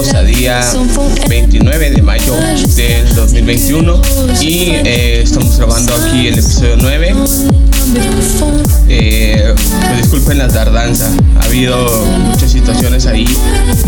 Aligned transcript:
estamos 0.00 0.14
a 0.14 0.22
día 0.24 0.60
29 1.28 1.90
de 1.90 2.02
mayo 2.02 2.34
del 2.74 3.14
2021 3.14 4.02
y 4.40 4.70
eh, 4.70 5.22
estamos 5.22 5.56
grabando 5.56 5.94
aquí 5.94 6.26
el 6.26 6.34
episodio 6.34 6.76
9. 6.80 7.14
Eh, 8.88 9.54
pues 9.54 10.02
disculpen 10.02 10.38
la 10.38 10.48
tardanza, 10.48 11.08
ha 11.38 11.44
habido 11.44 11.76
muchas 12.28 12.50
situaciones 12.50 13.06
ahí 13.06 13.24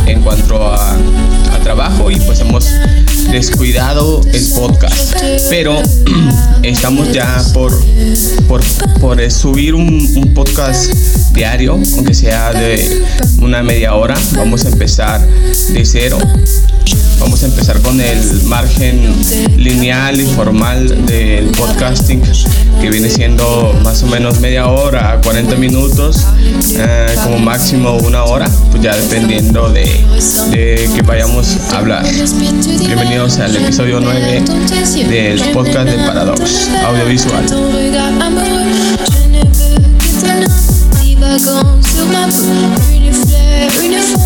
en 0.06 0.22
cuanto 0.22 0.72
a, 0.72 0.92
a 0.92 1.58
trabajo 1.64 2.08
y 2.08 2.20
pues 2.20 2.39
hemos 2.39 2.70
descuidado 3.30 4.20
el 4.32 4.46
podcast. 4.55 5.14
Pero 5.50 5.82
estamos 6.62 7.12
ya 7.12 7.42
por, 7.52 7.72
por, 8.48 8.62
por 9.00 9.30
subir 9.30 9.74
un, 9.74 10.33
podcast 10.34 10.92
diario, 11.33 11.72
aunque 11.72 12.14
sea 12.14 12.52
de 12.52 13.02
una 13.41 13.62
media 13.62 13.94
hora. 13.94 14.14
Vamos 14.33 14.64
a 14.64 14.68
empezar 14.68 15.27
de 15.27 15.84
cero. 15.84 16.18
Vamos 17.19 17.42
a 17.42 17.47
empezar 17.47 17.81
con 17.81 18.00
el 18.00 18.42
margen 18.45 19.14
lineal 19.56 20.20
y 20.20 20.27
formal 20.27 21.06
del 21.06 21.47
podcasting, 21.53 22.23
que 22.81 22.91
viene 22.91 23.08
siendo 23.08 23.75
más 23.83 24.03
o 24.03 24.06
menos 24.06 24.41
media 24.41 24.69
hora, 24.69 25.20
40 25.23 25.56
minutos, 25.56 26.27
eh, 26.75 27.06
como 27.25 27.39
máximo 27.39 27.97
una 27.98 28.25
hora, 28.25 28.47
pues 28.70 28.83
ya 28.83 28.95
dependiendo 28.97 29.70
de, 29.70 29.84
de 30.50 30.91
que 30.95 31.03
vayamos 31.03 31.56
a 31.73 31.78
hablar. 31.78 32.05
Bienvenidos 32.05 33.39
al 33.39 33.56
episodio 33.56 34.01
9 34.01 34.45
del 35.08 35.41
podcast 35.53 35.89
de 35.89 35.97
Paradox 36.06 36.69
Audiovisual. 36.84 37.45
Une 42.97 43.12
fleur, 43.12 43.69
une 43.83 44.01
femme 44.01 44.25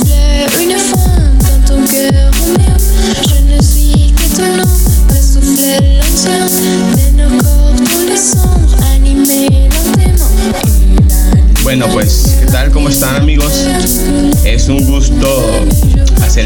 Bueno, 11.63 11.87
pues, 11.91 12.37
¿qué 12.39 12.45
tal? 12.45 12.71
¿Cómo 12.71 12.87
están 12.87 13.17
amigos? 13.17 13.65
Es 14.45 14.69
un 14.69 14.85
gusto 14.85 15.65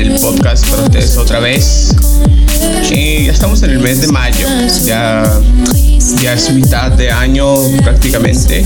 el 0.01 0.19
podcast 0.19 0.67
para 0.67 0.83
ustedes 0.83 1.17
otra 1.17 1.39
vez. 1.39 1.95
Y 2.91 3.25
ya 3.25 3.31
estamos 3.31 3.61
en 3.63 3.71
el 3.71 3.79
mes 3.79 4.01
de 4.01 4.07
mayo, 4.07 4.47
ya, 4.83 5.39
ya 6.21 6.33
es 6.33 6.51
mitad 6.51 6.91
de 6.91 7.11
año 7.11 7.55
prácticamente. 7.83 8.65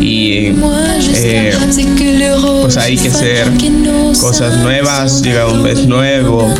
Y 0.00 0.54
eh, 1.14 1.56
pues 2.62 2.76
hay 2.76 2.96
que 2.96 3.08
hacer 3.08 3.50
cosas 4.20 4.58
nuevas, 4.58 5.22
llega 5.22 5.46
un 5.46 5.62
mes 5.62 5.86
nuevo, 5.86 6.52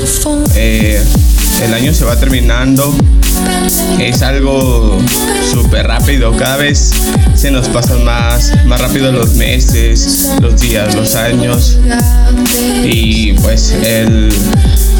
eh, 0.54 1.02
el 1.62 1.75
año 1.75 1.92
se 1.92 2.04
va 2.04 2.16
terminando, 2.16 2.94
es 3.99 4.22
algo 4.22 4.99
súper 5.53 5.87
rápido, 5.87 6.37
cada 6.37 6.56
vez 6.56 6.93
se 7.34 7.50
nos 7.50 7.69
pasan 7.69 8.04
más, 8.04 8.53
más 8.66 8.81
rápido 8.81 9.12
los 9.12 9.34
meses, 9.34 10.31
los 10.41 10.60
días, 10.60 10.94
los 10.94 11.15
años 11.15 11.78
y 12.84 13.32
pues 13.34 13.72
el 13.82 14.32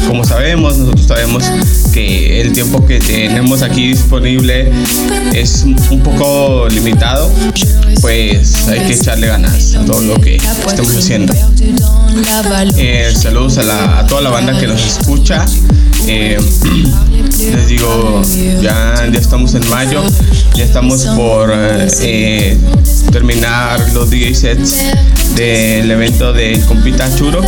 como 0.07 0.23
sabemos, 0.23 0.77
nosotros 0.77 1.05
sabemos 1.05 1.43
que 1.93 2.41
el 2.41 2.51
tiempo 2.51 2.83
que 2.85 2.99
tenemos 2.99 3.61
aquí 3.61 3.89
disponible 3.89 4.71
es 5.33 5.65
un 5.91 6.01
poco 6.01 6.67
limitado, 6.69 7.31
pues 8.01 8.67
hay 8.67 8.79
que 8.87 8.93
echarle 8.93 9.27
ganas 9.27 9.75
a 9.75 9.85
todo 9.85 10.01
lo 10.01 10.19
que 10.19 10.37
estamos 10.37 10.95
haciendo. 10.97 11.33
Eh, 12.75 13.13
saludos 13.15 13.59
a, 13.59 13.63
la, 13.63 13.99
a, 13.99 14.07
toda 14.07 14.21
la 14.21 14.29
banda 14.31 14.59
que 14.59 14.65
nos 14.65 14.83
escucha. 14.83 15.45
Eh, 16.07 16.39
les 17.21 17.67
digo, 17.67 18.21
ya, 18.61 19.09
ya 19.11 19.19
estamos 19.19 19.53
en 19.53 19.67
mayo, 19.69 20.03
ya 20.55 20.63
estamos 20.63 21.05
por 21.15 21.51
eh, 21.53 22.57
terminar 23.11 23.79
los 23.93 24.09
DJ 24.09 24.35
sets 24.35 24.77
del 25.35 25.91
evento 25.91 26.31
del 26.33 26.63
Compita 26.65 27.13
Churo. 27.15 27.41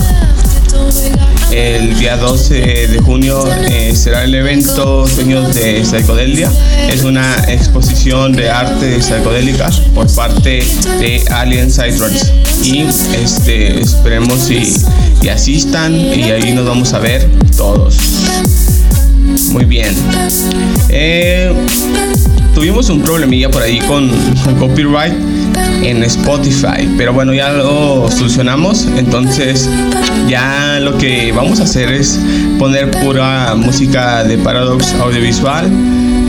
El 1.51 1.99
día 1.99 2.17
12 2.17 2.87
de 2.87 2.99
junio 2.99 3.43
eh, 3.69 3.93
será 3.95 4.23
el 4.23 4.33
evento 4.35 5.05
Sueños 5.07 5.53
de 5.53 5.83
Psicodelia. 5.83 6.51
Es 6.89 7.03
una 7.03 7.35
exposición 7.47 8.33
de 8.33 8.49
arte 8.49 9.01
psicodélica 9.01 9.69
por 9.93 10.13
parte 10.13 10.63
de 10.99 11.23
Alien 11.29 11.69
Psytrance. 11.69 12.31
Y 12.63 12.81
este, 12.81 13.81
esperemos 13.81 14.49
y, 14.49 14.75
y 15.21 15.29
asistan 15.29 15.93
y 15.95 16.23
ahí 16.31 16.53
nos 16.53 16.65
vamos 16.65 16.93
a 16.93 16.99
ver 16.99 17.29
todos. 17.57 17.97
Muy 19.51 19.65
bien. 19.65 19.93
Eh, 20.89 21.53
tuvimos 22.53 22.89
un 22.89 23.01
problemilla 23.01 23.49
por 23.49 23.61
ahí 23.61 23.79
con, 23.79 24.09
con, 24.43 24.55
copyright 24.55 25.13
en 25.83 26.03
Spotify, 26.03 26.87
pero 26.97 27.13
bueno, 27.13 27.33
ya 27.33 27.51
lo 27.51 28.09
solucionamos. 28.11 28.87
Entonces, 28.97 29.69
ya 30.27 30.79
lo 30.79 30.97
que 30.97 31.31
vamos 31.31 31.59
a 31.59 31.63
hacer 31.63 31.91
es 31.91 32.19
poner 32.59 32.91
pura 32.91 33.55
música 33.55 34.23
de 34.23 34.37
Paradox 34.37 34.93
Audiovisual, 34.93 35.69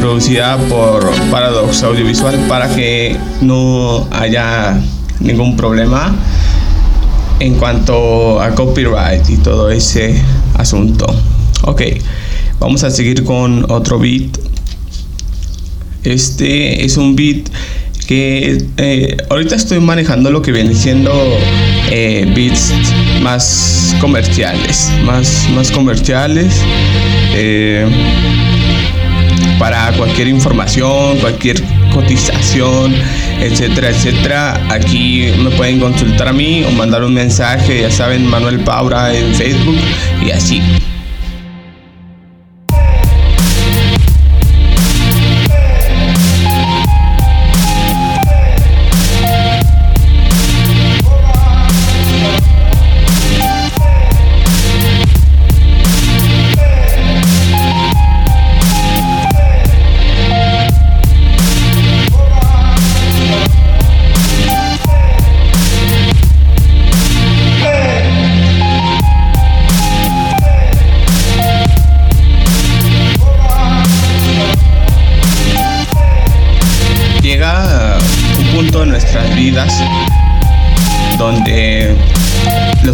producida 0.01 0.57
por 0.69 1.11
Paradox 1.31 1.83
Audiovisual, 1.83 2.37
para 2.49 2.69
que 2.75 3.17
no 3.41 4.09
haya 4.11 4.81
ningún 5.21 5.57
problema 5.57 6.15
en 7.41 7.55
cuanto 7.55 8.41
a 8.41 8.51
copyright 8.55 9.29
y 9.29 9.37
todo 9.39 9.71
ese 9.71 10.21
asunto. 10.55 11.07
Ok. 11.65 11.83
Vamos 12.63 12.85
a 12.85 12.93
seguir 12.93 13.25
con 13.25 13.69
otro 13.73 13.99
beat. 13.99 14.39
Este 16.05 16.85
es 16.85 16.97
un 16.97 17.17
beat 17.17 17.49
que 18.07 18.65
eh, 18.77 19.17
ahorita 19.31 19.57
estoy 19.57 19.81
manejando 19.81 20.31
lo 20.31 20.43
que 20.43 20.53
viene 20.53 20.73
siendo 20.73 21.13
eh, 21.91 22.25
beats 22.37 22.73
más 23.21 23.97
comerciales, 24.01 24.89
más, 25.05 25.49
más 25.57 25.73
comerciales. 25.73 26.55
Eh, 27.35 27.85
para 29.59 29.91
cualquier 29.97 30.29
información, 30.29 31.19
cualquier 31.19 31.61
cotización, 31.93 32.95
etcétera, 33.41 33.91
etcétera. 33.91 34.69
Aquí 34.71 35.33
me 35.43 35.51
pueden 35.51 35.81
consultar 35.81 36.29
a 36.29 36.33
mí 36.33 36.63
o 36.63 36.71
mandar 36.71 37.03
un 37.03 37.15
mensaje, 37.15 37.81
ya 37.81 37.91
saben, 37.91 38.25
Manuel 38.25 38.61
Paura 38.61 39.13
en 39.13 39.35
Facebook 39.35 39.79
y 40.25 40.31
así. 40.31 40.63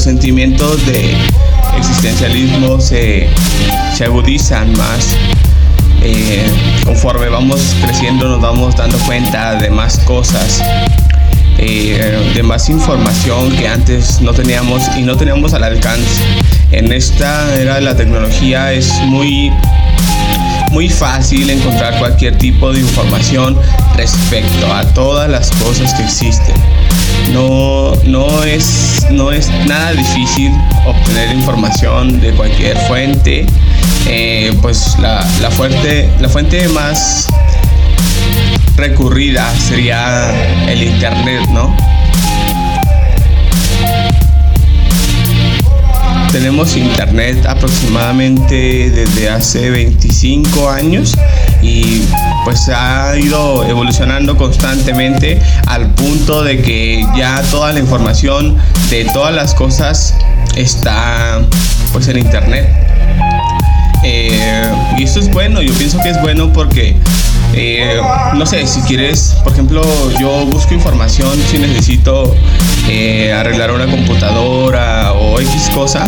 Sentimientos 0.08 0.86
de 0.86 1.14
existencialismo 1.76 2.80
se, 2.80 3.28
se 3.94 4.04
agudizan 4.04 4.72
más. 4.72 5.14
Eh, 6.02 6.50
conforme 6.86 7.28
vamos 7.28 7.76
creciendo 7.82 8.26
nos 8.26 8.40
vamos 8.40 8.74
dando 8.74 8.96
cuenta 9.00 9.56
de 9.56 9.68
más 9.68 9.98
cosas, 9.98 10.62
eh, 11.58 12.32
de 12.34 12.42
más 12.42 12.70
información 12.70 13.54
que 13.54 13.68
antes 13.68 14.22
no 14.22 14.32
teníamos 14.32 14.82
y 14.96 15.02
no 15.02 15.14
teníamos 15.14 15.52
al 15.52 15.64
alcance. 15.64 16.22
En 16.70 16.90
esta 16.90 17.54
era 17.54 17.74
de 17.74 17.82
la 17.82 17.94
tecnología 17.94 18.72
es 18.72 18.90
muy 19.08 19.52
muy 20.72 20.88
fácil 20.88 21.50
encontrar 21.50 21.98
cualquier 21.98 22.38
tipo 22.38 22.72
de 22.72 22.80
información 22.80 23.58
respecto 23.94 24.72
a 24.72 24.84
todas 24.94 25.28
las 25.28 25.50
cosas 25.50 25.92
que 25.92 26.04
existen. 26.04 26.54
No, 27.32 27.94
no, 28.04 28.42
es, 28.44 29.06
no 29.10 29.30
es 29.30 29.50
nada 29.66 29.92
difícil 29.92 30.52
obtener 30.86 31.34
información 31.34 32.20
de 32.20 32.32
cualquier 32.32 32.76
fuente. 32.88 33.46
Eh, 34.06 34.56
pues 34.62 34.96
la, 35.00 35.26
la, 35.40 35.50
fuente, 35.50 36.10
la 36.20 36.28
fuente 36.28 36.68
más 36.68 37.26
recurrida 38.76 39.52
sería 39.58 40.32
el 40.68 40.82
internet, 40.82 41.42
¿no? 41.52 41.74
tenemos 46.32 46.76
internet 46.76 47.46
aproximadamente 47.46 48.90
desde 48.90 49.30
hace 49.30 49.70
25 49.70 50.68
años 50.68 51.14
y 51.62 52.02
pues 52.44 52.68
ha 52.68 53.16
ido 53.16 53.64
evolucionando 53.64 54.36
constantemente 54.36 55.40
al 55.66 55.90
punto 55.94 56.42
de 56.42 56.60
que 56.62 57.04
ya 57.16 57.42
toda 57.50 57.72
la 57.72 57.80
información 57.80 58.56
de 58.90 59.04
todas 59.06 59.34
las 59.34 59.54
cosas 59.54 60.14
está 60.56 61.40
pues 61.92 62.08
en 62.08 62.18
internet. 62.18 62.68
Eh, 64.04 64.70
y 64.96 65.02
esto 65.02 65.18
es 65.18 65.30
bueno, 65.30 65.60
yo 65.60 65.72
pienso 65.74 66.00
que 66.00 66.10
es 66.10 66.20
bueno 66.22 66.52
porque 66.52 66.96
eh, 67.54 68.00
no 68.34 68.46
sé, 68.46 68.66
si 68.66 68.80
quieres, 68.82 69.36
por 69.42 69.52
ejemplo, 69.52 69.82
yo 70.20 70.46
busco 70.46 70.74
información 70.74 71.30
si 71.50 71.58
necesito 71.58 72.34
eh, 72.88 73.32
arreglar 73.32 73.72
una 73.72 73.86
computadora 73.86 75.12
o 75.12 75.40
X 75.40 75.70
cosa. 75.74 76.06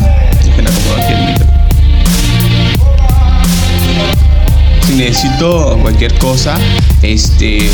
Si 4.87 4.95
necesito 4.95 5.79
cualquier 5.81 6.19
cosa, 6.19 6.57
este 7.03 7.71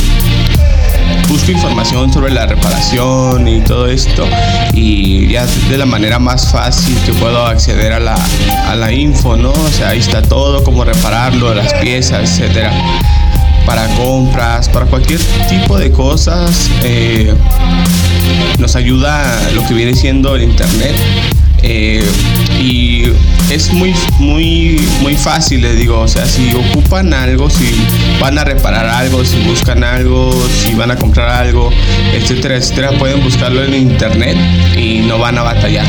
busco 1.29 1.51
información 1.51 2.13
sobre 2.13 2.33
la 2.33 2.47
reparación 2.47 3.49
y 3.49 3.61
todo 3.61 3.89
esto 3.89 4.25
y 4.73 5.27
ya 5.29 5.45
de 5.69 5.79
la 5.79 5.87
manera 5.87 6.19
más 6.19 6.53
fácil 6.53 6.97
que 7.05 7.13
puedo 7.15 7.45
acceder 7.47 7.93
a 7.93 8.01
la, 8.01 8.17
a 8.69 8.77
la 8.77 8.93
info, 8.93 9.37
¿no? 9.37 9.51
O 9.51 9.71
sea, 9.71 9.91
ahí 9.91 9.99
está 9.99 10.23
todo, 10.23 10.63
cómo 10.63 10.85
repararlo, 10.85 11.55
las 11.55 11.73
piezas, 11.75 12.23
etcétera 12.23 12.73
para 13.67 13.89
compras, 13.97 14.69
para 14.69 14.87
cualquier 14.87 15.21
tipo 15.49 15.77
de 15.77 15.91
cosas. 15.91 16.71
Eh, 16.85 17.35
nos 18.59 18.77
ayuda 18.77 19.51
lo 19.55 19.67
que 19.67 19.75
viene 19.75 19.95
siendo 19.95 20.37
el 20.37 20.45
internet. 20.45 20.95
Eh, 21.69 22.01
y 22.61 23.03
es 23.51 23.73
muy, 23.73 23.93
muy, 24.21 24.81
muy 25.03 25.17
fácil, 25.17 25.63
les 25.63 25.77
digo. 25.77 25.99
O 26.01 26.09
sea, 26.09 26.25
si 26.27 26.55
ocupan 26.55 27.13
algo, 27.13 27.51
si 27.51 27.75
van 28.21 28.39
a 28.39 28.45
reparar 28.45 28.87
algo, 28.87 29.25
si 29.25 29.39
buscan 29.41 29.83
algo, 29.83 30.33
si 30.49 30.75
van 30.75 30.93
a 30.93 30.97
comprar 30.97 31.29
algo, 31.29 31.71
etcétera, 32.15 32.57
etcétera, 32.57 32.93
pueden 32.93 33.23
buscarlo 33.23 33.65
en 33.65 33.75
internet 33.75 34.37
y 34.77 35.01
no 35.01 35.19
van 35.19 35.39
a 35.39 35.43
batallar. 35.43 35.87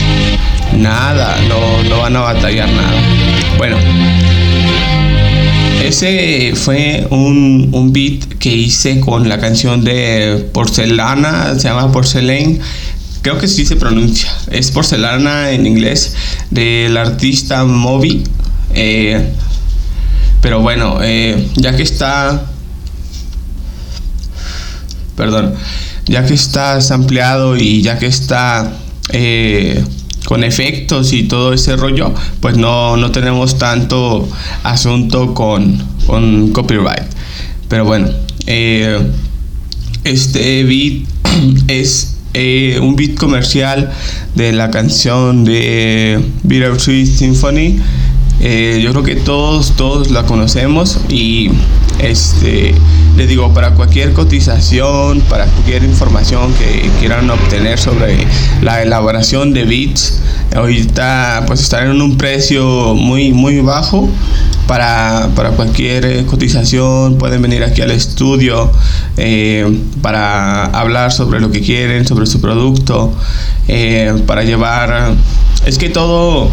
Nada, 0.76 1.38
no, 1.48 1.84
no 1.84 2.00
van 2.00 2.16
a 2.16 2.22
batallar 2.22 2.70
nada. 2.70 3.02
Bueno, 3.58 3.78
ese 5.84 6.54
fue 6.56 7.06
un, 7.12 7.70
un, 7.72 7.94
beat 7.94 8.26
que 8.40 8.50
hice 8.50 9.00
con 9.00 9.30
la 9.30 9.40
canción 9.40 9.84
de 9.84 10.50
Porcelana, 10.52 11.54
se 11.58 11.68
llama 11.68 11.92
Porcelain. 11.92 12.60
Creo 13.28 13.40
que 13.40 13.50
sí 13.50 13.66
se 13.66 13.76
pronuncia. 13.76 14.32
Es 14.50 14.72
Porcelana 14.72 15.52
en 15.52 15.68
inglés 15.68 16.16
del 16.50 16.96
artista 16.96 17.66
Moby. 17.66 18.24
Eh, 18.74 19.34
pero 20.40 20.62
bueno, 20.62 21.00
eh, 21.02 21.50
ya 21.58 21.76
que 21.76 21.84
está... 21.84 22.46
Perdón. 25.18 25.56
Ya 26.06 26.26
que 26.26 26.36
está 26.36 26.80
ampliado 26.92 27.58
y 27.58 27.82
ya 27.82 28.00
que 28.00 28.06
está... 28.06 28.78
Eh, 29.10 29.84
con 30.24 30.46
efectos 30.46 31.12
y 31.12 31.24
todo 31.24 31.52
ese 31.52 31.76
rollo, 31.76 32.14
pues 32.40 32.56
no, 32.56 32.96
no 32.96 33.12
tenemos 33.12 33.58
tanto 33.58 34.30
asunto 34.64 35.34
con, 35.34 35.86
con 36.06 36.54
copyright. 36.54 37.04
Pero 37.68 37.84
bueno, 37.84 38.10
este 40.06 40.64
beat 40.64 41.08
es 41.68 42.17
eh, 42.34 42.80
un 42.82 42.96
beat 42.96 43.16
comercial 43.16 43.92
de 44.36 44.52
la 44.52 44.70
canción 44.70 45.44
de 45.44 46.20
Bittersweet 46.44 47.08
Symphony. 47.08 47.80
Eh, 48.40 48.80
yo 48.84 48.92
creo 48.92 49.04
que 49.04 49.16
todos, 49.16 49.76
todos 49.76 50.12
la 50.12 50.24
conocemos 50.24 51.00
y 51.10 51.50
este, 52.00 52.76
les 53.16 53.28
digo, 53.28 53.52
para 53.54 53.72
cualquier 53.72 54.14
cotización, 54.14 55.22
para 55.22 55.46
cualquier 55.46 55.84
información 55.84 56.54
que 56.54 56.90
quieran 57.00 57.30
obtener 57.30 57.80
sobre 57.80 58.28
la 58.62 58.84
elaboración 58.84 59.54
de 59.54 59.64
bits, 59.64 60.22
ahorita 60.56 61.46
pues 61.48 61.62
están 61.62 61.90
en 61.90 62.02
un 62.02 62.18
precio 62.18 62.94
muy, 62.94 63.34
muy 63.34 63.60
bajo. 63.62 64.08
Para, 64.68 65.30
cualquier 65.56 66.26
cotización 66.26 67.18
pueden 67.18 67.42
venir 67.42 67.64
aquí 67.64 67.82
al 67.82 67.92
estudio 67.92 68.70
eh, 69.16 69.66
para 70.02 70.66
hablar 70.66 71.14
sobre 71.14 71.40
lo 71.40 71.50
que 71.52 71.62
quieren, 71.62 72.06
sobre 72.06 72.26
su 72.26 72.42
producto, 72.42 73.14
eh, 73.68 74.14
para 74.28 74.44
llevar... 74.44 75.16
Es 75.66 75.78
que 75.78 75.90
todo... 75.90 76.52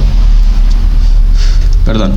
Perdón 1.85 2.13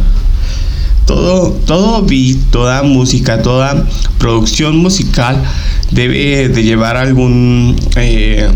todo, 1.07 1.53
todo 1.65 2.03
beat, 2.03 2.37
toda 2.51 2.83
música, 2.83 3.41
toda 3.41 3.87
producción 4.19 4.77
musical 4.77 5.41
debe 5.89 6.49
de 6.49 6.63
llevar 6.63 6.97
algún 6.97 7.77
eh, 7.95 8.47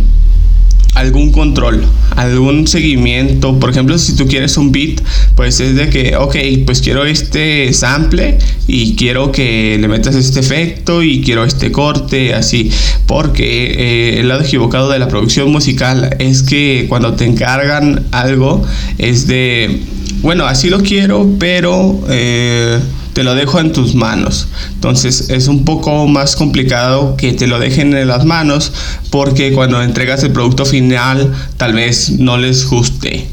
algún 0.94 1.32
control, 1.32 1.86
algún 2.18 2.68
seguimiento. 2.68 3.58
Por 3.58 3.70
ejemplo, 3.70 3.98
si 3.98 4.18
tú 4.18 4.28
quieres 4.28 4.58
un 4.58 4.74
beat, 4.74 5.02
pues 5.36 5.62
es 5.62 5.76
de 5.76 5.90
que, 5.90 6.18
ok, 6.18 6.36
pues 6.66 6.82
quiero 6.82 7.06
este 7.06 7.72
sample 7.72 8.38
y 8.68 8.96
quiero 8.96 9.32
que 9.32 9.78
le 9.80 9.88
metas 9.88 10.16
este 10.16 10.42
efecto 10.42 11.02
y 11.02 11.22
quiero 11.22 11.46
este 11.46 11.72
corte, 11.72 12.34
así. 12.34 12.70
Porque 13.08 13.76
eh, 13.78 14.20
el 14.20 14.28
lado 14.28 14.42
equivocado 14.42 14.90
de 14.90 15.00
la 15.00 15.08
producción 15.08 15.50
musical 15.50 16.18
es 16.20 16.44
que 16.44 16.86
cuando 16.90 17.14
te 17.14 17.24
encargan 17.24 18.06
algo 18.12 18.62
es 18.98 19.28
de 19.28 19.82
bueno, 20.22 20.46
así 20.46 20.70
lo 20.70 20.80
quiero, 20.82 21.28
pero 21.40 22.00
eh, 22.10 22.80
te 23.14 23.24
lo 23.24 23.36
dejo 23.36 23.60
en 23.60 23.74
tus 23.74 23.96
manos. 23.96 24.48
Entonces 24.74 25.30
es 25.30 25.48
un 25.48 25.66
poco 25.66 26.08
más 26.08 26.36
complicado 26.36 27.16
que 27.18 27.34
te 27.34 27.48
lo 27.48 27.60
dejen 27.60 27.96
en 27.96 28.08
las 28.08 28.26
manos 28.26 28.72
porque 29.10 29.52
cuando 29.52 29.82
entregas 29.82 30.24
el 30.24 30.32
producto 30.32 30.66
final 30.66 31.34
tal 31.58 31.74
vez 31.74 32.12
no 32.12 32.38
les 32.38 32.68
guste. 32.70 33.28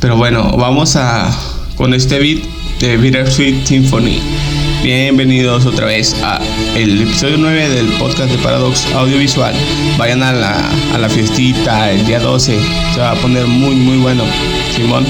Pero 0.00 0.16
bueno, 0.16 0.56
vamos 0.56 0.96
a 0.96 1.30
con 1.76 1.94
este 1.94 2.18
beat 2.18 2.42
de 2.80 2.96
Bittersweet 2.96 3.66
Symphony. 3.66 4.18
Bienvenidos 4.82 5.64
otra 5.64 5.86
vez 5.86 6.14
a 6.22 6.38
el 6.76 7.00
episodio 7.00 7.38
9 7.38 7.70
del 7.70 7.86
podcast 7.98 8.30
de 8.30 8.36
Paradox 8.38 8.86
Audiovisual. 8.94 9.54
Vayan 9.96 10.22
a 10.22 10.32
la, 10.34 10.70
a 10.92 10.98
la 10.98 11.08
fiestita 11.08 11.90
el 11.90 12.04
día 12.04 12.20
12. 12.20 12.58
Se 12.92 13.00
va 13.00 13.12
a 13.12 13.14
poner 13.14 13.46
muy 13.46 13.76
muy 13.76 13.96
bueno. 13.96 14.24
Simón. 14.76 15.06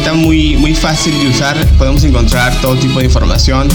Herramienta 0.00 0.12
muy, 0.14 0.56
muy 0.56 0.74
fácil 0.74 1.18
de 1.18 1.28
usar. 1.28 1.56
Podemos 1.78 2.04
encontrar 2.04 2.58
todo 2.60 2.76
tipo 2.76 2.98
de 2.98 3.06
información, 3.06 3.68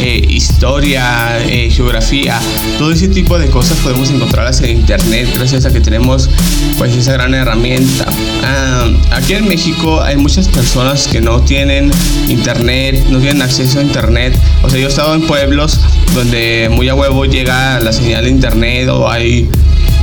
eh, 0.00 0.24
historia, 0.28 1.38
eh, 1.44 1.70
geografía, 1.70 2.38
todo 2.78 2.92
ese 2.92 3.08
tipo 3.08 3.38
de 3.38 3.48
cosas 3.48 3.78
podemos 3.78 4.10
encontrarlas 4.10 4.60
en 4.62 4.78
Internet 4.78 5.28
gracias 5.34 5.64
a 5.64 5.72
que 5.72 5.80
tenemos 5.80 6.30
pues 6.78 6.94
esa 6.96 7.12
gran 7.12 7.34
herramienta. 7.34 8.06
Ah, 8.44 8.88
aquí 9.12 9.34
en 9.34 9.48
México 9.48 10.00
hay 10.02 10.16
muchas 10.16 10.48
personas 10.48 11.08
que 11.08 11.20
no 11.20 11.40
tienen 11.42 11.90
Internet, 12.28 13.06
no 13.10 13.18
tienen 13.18 13.42
acceso 13.42 13.78
a 13.78 13.82
Internet. 13.82 14.38
O 14.62 14.70
sea, 14.70 14.78
yo 14.78 14.86
he 14.86 14.90
estado 14.90 15.14
en 15.14 15.26
pueblos 15.26 15.80
donde 16.14 16.68
muy 16.70 16.88
a 16.88 16.94
huevo 16.94 17.24
llega 17.24 17.80
la 17.80 17.92
señal 17.92 18.24
de 18.24 18.30
Internet 18.30 18.88
o 18.88 19.10
hay 19.10 19.48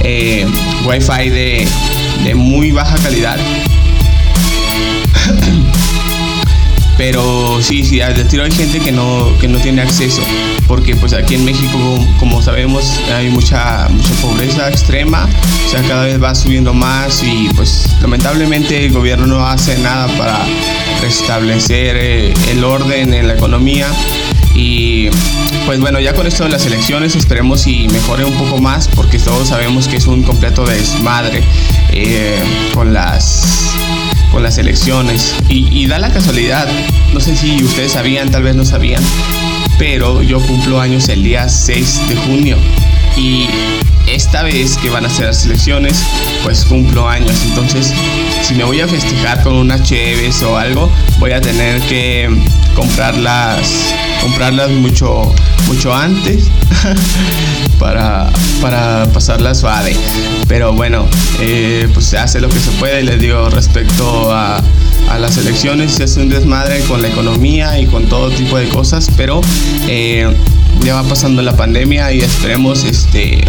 eh, 0.01 0.45
wifi 0.85 1.29
de, 1.29 1.67
de 2.23 2.35
muy 2.35 2.71
baja 2.71 2.95
calidad. 2.97 3.37
Pero 7.05 7.61
sí, 7.61 7.83
sí, 7.83 7.97
de 7.97 8.23
tiro 8.23 8.45
hay 8.45 8.51
gente 8.51 8.79
que 8.79 8.93
no, 8.93 9.37
que 9.37 9.49
no 9.49 9.59
tiene 9.59 9.81
acceso, 9.81 10.21
porque 10.69 10.95
pues 10.95 11.11
aquí 11.11 11.35
en 11.35 11.43
México, 11.43 11.99
como 12.17 12.41
sabemos, 12.41 12.97
hay 13.13 13.29
mucha, 13.29 13.89
mucha 13.89 14.13
pobreza 14.21 14.69
extrema, 14.69 15.27
o 15.67 15.69
sea, 15.69 15.81
cada 15.81 16.05
vez 16.05 16.23
va 16.23 16.33
subiendo 16.33 16.73
más 16.73 17.21
y 17.21 17.49
pues 17.57 17.93
lamentablemente 18.01 18.85
el 18.85 18.93
gobierno 18.93 19.27
no 19.27 19.45
hace 19.45 19.77
nada 19.79 20.07
para 20.17 20.45
restablecer 21.01 21.97
eh, 21.99 22.33
el 22.49 22.63
orden 22.63 23.13
en 23.13 23.27
la 23.27 23.33
economía. 23.33 23.87
Y 24.55 25.09
pues 25.65 25.81
bueno, 25.81 25.99
ya 25.99 26.13
con 26.13 26.25
esto 26.25 26.45
de 26.45 26.51
las 26.51 26.65
elecciones 26.65 27.17
esperemos 27.17 27.67
y 27.67 27.89
mejore 27.89 28.23
un 28.23 28.33
poco 28.35 28.59
más 28.59 28.87
porque 28.87 29.19
todos 29.19 29.49
sabemos 29.49 29.89
que 29.89 29.97
es 29.97 30.07
un 30.07 30.23
completo 30.23 30.63
desmadre 30.65 31.43
eh, 31.91 32.39
con 32.73 32.93
las 32.93 33.75
con 34.33 34.43
las 34.43 34.57
elecciones. 34.57 35.35
Y, 35.47 35.85
da 35.85 35.99
la 35.99 36.11
casualidad, 36.11 36.67
no 37.13 37.19
sé 37.19 37.35
si 37.35 37.63
ustedes 37.63 37.91
sabían, 37.91 38.31
tal 38.31 38.41
vez 38.41 38.55
no 38.55 38.65
sabían, 38.65 39.03
pero 39.77 40.23
yo 40.23 40.41
cumplo 40.41 40.81
años 40.81 41.07
el 41.09 41.23
día 41.23 41.47
6 41.47 42.09
de 42.09 42.15
junio 42.15 42.57
y 43.15 43.47
esta 44.07 44.43
vez 44.43 44.77
que 44.77 44.89
van 44.89 45.05
a 45.05 45.09
ser 45.09 45.27
las 45.27 45.45
elecciones, 45.45 46.03
pues 46.43 46.65
cumplo 46.65 47.07
años. 47.07 47.35
Entonces, 47.47 47.93
si 48.41 48.53
me 48.55 48.63
voy 48.63 48.81
a 48.81 48.87
festejar 48.87 49.41
con 49.43 49.55
unas 49.55 49.83
cheves 49.83 50.41
o 50.43 50.57
algo, 50.57 50.89
voy 51.19 51.31
a 51.31 51.41
tener 51.41 51.81
que 51.83 52.29
comprarlas 52.75 53.93
comprarlas 54.21 54.71
mucho 54.71 55.33
mucho 55.67 55.93
antes 55.93 56.49
para, 57.79 58.29
para 58.61 59.05
pasarla 59.13 59.53
suave. 59.53 59.95
Pero 60.47 60.73
bueno, 60.73 61.05
eh, 61.39 61.87
pues 61.93 62.05
se 62.05 62.17
hace 62.17 62.39
lo 62.39 62.49
que 62.49 62.59
se 62.59 62.71
puede. 62.71 63.03
Les 63.03 63.19
digo, 63.19 63.49
respecto 63.49 64.31
a, 64.31 64.61
a 65.09 65.19
las 65.19 65.37
elecciones, 65.37 65.93
se 65.93 66.03
hace 66.03 66.21
un 66.21 66.29
desmadre 66.29 66.79
con 66.81 67.01
la 67.01 67.07
economía 67.09 67.79
y 67.79 67.85
con 67.85 68.07
todo 68.07 68.29
tipo 68.29 68.57
de 68.57 68.67
cosas, 68.69 69.09
pero 69.17 69.41
eh, 69.87 70.33
ya 70.83 70.95
va 70.95 71.03
pasando 71.03 71.41
la 71.41 71.55
pandemia 71.55 72.11
y 72.11 72.19
esperemos 72.19 72.83
este 72.83 73.41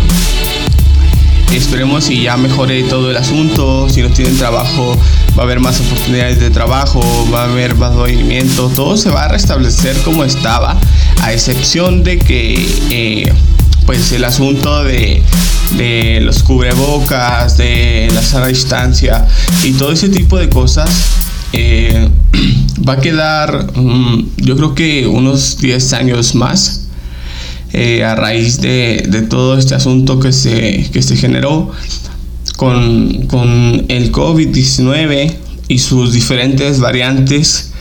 esperemos 1.56 2.10
y 2.10 2.22
ya 2.22 2.36
mejore 2.36 2.82
todo 2.84 3.10
el 3.10 3.16
asunto. 3.16 3.88
Si 3.88 4.02
no 4.02 4.10
tienen 4.10 4.36
trabajo, 4.36 4.98
va 5.36 5.42
a 5.42 5.44
haber 5.44 5.60
más 5.60 5.80
oportunidades 5.80 6.40
de 6.40 6.50
trabajo, 6.50 7.00
va 7.32 7.42
a 7.42 7.44
haber 7.44 7.74
más 7.76 7.92
movimiento, 7.94 8.68
todo 8.74 8.96
se 8.96 9.10
va 9.10 9.24
a 9.24 9.28
restablecer 9.28 9.96
como 10.02 10.24
estaba, 10.24 10.76
a 11.22 11.32
excepción 11.32 12.02
de 12.02 12.18
que 12.18 12.66
eh, 12.90 13.32
pues 13.86 14.12
el 14.12 14.24
asunto 14.24 14.84
de, 14.84 15.22
los 16.22 16.42
cubrebocas, 16.42 17.56
de 17.56 18.08
la 18.12 18.22
sana 18.22 18.46
distancia 18.46 19.26
y 19.62 19.72
todo 19.72 19.92
ese 19.92 20.08
tipo 20.08 20.38
de 20.38 20.48
cosas 20.48 20.88
eh, 21.52 22.08
va 22.88 22.94
a 22.94 23.00
quedar 23.00 23.72
mm, 23.74 24.30
yo 24.36 24.56
creo 24.56 24.74
que 24.74 25.06
unos 25.06 25.58
10 25.58 25.92
años 25.94 26.34
más 26.34 26.83
eh, 27.76 28.04
a 28.04 28.14
raíz 28.14 28.60
de, 28.60 29.26
todo 29.28 29.58
este 29.58 29.74
asunto 29.74 30.20
que 30.20 30.32
se, 30.32 30.88
que 30.92 31.02
se 31.02 31.16
generó 31.16 31.72
con, 32.56 33.26
con 33.26 33.84
el 33.88 34.12
COVID-19 34.12 35.34
y 35.66 35.78
sus 35.80 36.12
diferentes 36.12 36.78
variantes. 36.78 37.72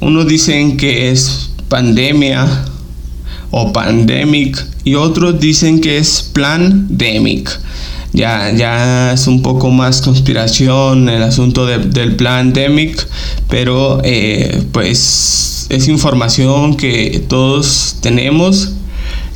Unos 0.00 0.26
dicen 0.26 0.76
que 0.76 1.12
es 1.12 1.50
pandemia 1.68 2.64
o 3.52 3.72
pandemic 3.72 4.66
y 4.82 4.96
otros 4.96 5.38
dicen 5.38 5.80
que 5.80 5.98
es 5.98 6.28
plandemic. 6.32 7.48
Ya, 8.12 8.52
ya 8.52 9.12
es 9.12 9.28
un 9.28 9.42
poco 9.42 9.70
más 9.70 10.00
conspiración 10.00 11.08
el 11.08 11.22
asunto 11.22 11.66
del 11.66 12.16
plandemic, 12.16 13.06
pero 13.48 14.00
eh, 14.02 14.64
pues 14.72 15.66
es 15.68 15.86
información 15.86 16.76
que 16.76 17.24
todos 17.28 17.96
tenemos 18.00 18.72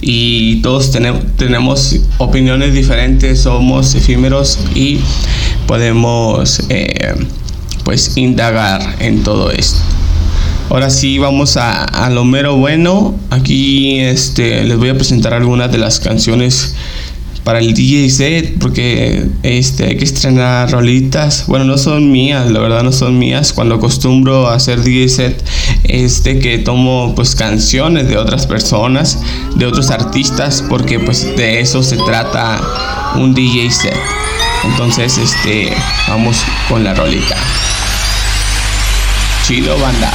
y 0.01 0.63
todos 0.63 0.91
tenemos, 0.91 1.97
opiniones 2.19 2.73
diferentes, 2.73 3.41
somos 3.43 3.95
efímeros 3.95 4.59
y 4.75 5.01
podemos 5.67 6.63
eh, 6.69 7.15
pues 7.85 8.17
indagar 8.17 8.97
en 9.01 9.23
todo 9.23 9.51
esto. 9.51 9.81
Ahora 10.71 10.89
sí 10.89 11.19
vamos 11.19 11.57
a, 11.57 11.85
a, 11.85 12.11
lo 12.11 12.25
mero 12.25 12.57
bueno. 12.57 13.17
Aquí 13.31 13.99
este, 13.99 14.63
les 14.65 14.79
voy 14.79 14.89
a 14.89 14.95
presentar 14.95 15.35
algunas 15.35 15.73
de 15.73 15.79
las 15.79 15.99
canciones 15.99 16.77
para 17.45 17.59
el 17.59 17.75
DJ 17.75 18.11
set 18.11 18.59
porque 18.59 19.27
este 19.43 19.85
hay 19.87 19.97
que 19.97 20.05
estrenar 20.05 20.71
rolitas. 20.71 21.45
Bueno 21.47 21.65
no 21.65 21.79
son 21.79 22.11
mías 22.13 22.51
la 22.51 22.61
verdad 22.61 22.83
no 22.83 22.93
son 22.93 23.19
mías. 23.19 23.53
Cuando 23.53 23.77
acostumbro 23.77 24.49
a 24.49 24.55
hacer 24.55 24.83
DJ 24.83 25.09
set 25.09 25.45
este 25.85 26.39
que 26.39 26.59
tomo 26.59 27.15
pues 27.15 27.35
canciones 27.35 28.09
de 28.09 28.17
otras 28.17 28.47
personas 28.47 29.19
de 29.57 29.67
otros 29.67 29.91
artistas 29.91 30.65
porque 30.69 30.99
pues 30.99 31.37
de 31.37 31.61
eso 31.61 31.83
se 31.83 31.97
trata 31.97 32.61
un 33.17 33.35
DJ 33.35 33.71
set. 33.71 33.97
Entonces 34.65 35.19
este 35.19 35.73
vamos 36.09 36.37
con 36.69 36.85
la 36.85 36.95
rolita. 36.95 37.37
Chido 39.47 39.79
banda 39.79 40.13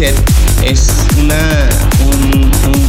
el 0.00 0.14
DJ 0.14 0.14
set 0.14 0.32
es 0.62 0.88
una, 1.18 1.68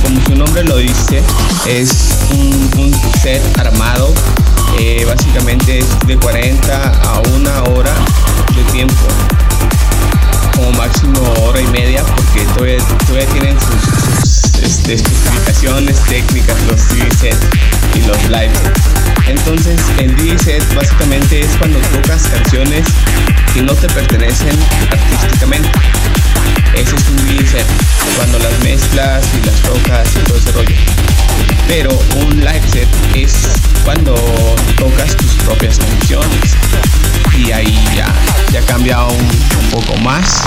como 0.02 0.26
su 0.26 0.36
nombre 0.36 0.64
lo 0.64 0.78
dice, 0.78 1.22
es 1.68 2.18
un, 2.32 2.94
set 3.22 3.42
armado. 3.60 4.14
Eh, 4.80 5.06
básicamente 5.06 5.80
es 5.80 5.88
de 6.08 6.18
40 6.18 7.02
a 7.04 7.20
una 7.36 7.64
hora 7.64 7.94
de 8.56 8.64
tiempo, 8.72 9.08
como 10.56 10.72
máximo 10.74 11.22
hora 11.42 11.62
y 11.62 11.68
media, 11.68 12.04
porque 12.04 12.46
todavía, 12.56 12.78
todavía 13.06 13.28
tienen 13.28 13.58
sus, 13.60 14.64
este, 14.64 14.94
especificaciones 14.94 16.02
técnicas 16.04 16.58
los 16.64 16.90
DJ 16.90 17.12
set 17.12 17.38
y 17.96 18.02
los 18.02 18.24
live 18.30 18.52
entonces 19.28 19.80
el 19.98 20.16
DJ 20.16 20.38
set 20.38 20.76
básicamente 20.76 21.40
es 21.40 21.48
cuando 21.58 21.80
tocas 21.80 22.24
canciones 22.28 22.86
que 23.54 23.62
no 23.62 23.74
te 23.74 23.88
pertenecen 23.88 24.58
artísticamente. 24.92 25.70
Es 26.76 26.92
un 26.92 27.48
set, 27.48 27.66
cuando 28.18 28.40
las 28.40 28.60
mezclas 28.64 29.26
y 29.34 29.46
las 29.46 29.56
tocas 29.62 30.10
y 30.16 30.28
todo 30.28 30.38
ese 30.38 30.52
rollo. 30.52 30.76
Pero 31.68 31.90
un 32.22 32.40
live 32.40 32.62
set 32.72 32.88
es 33.16 33.34
cuando 33.84 34.14
tocas 34.78 35.16
tus 35.16 35.32
propias 35.46 35.80
canciones. 35.80 36.56
Y 37.38 37.52
ahí 37.52 37.78
ya, 37.96 38.08
ya 38.52 38.62
cambia 38.66 39.04
un, 39.06 39.16
un 39.16 39.70
poco 39.72 39.96
más. 39.98 40.42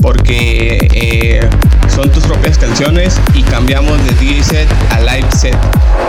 Porque 0.00 0.88
eh, 0.92 1.48
son 1.94 2.10
tus 2.10 2.24
propias 2.24 2.58
canciones 2.58 3.20
y 3.34 3.42
cambiamos 3.42 4.02
de 4.04 4.12
DJ 4.14 4.42
set 4.42 4.68
a 4.90 5.00
live 5.00 5.28
set. 5.38 5.56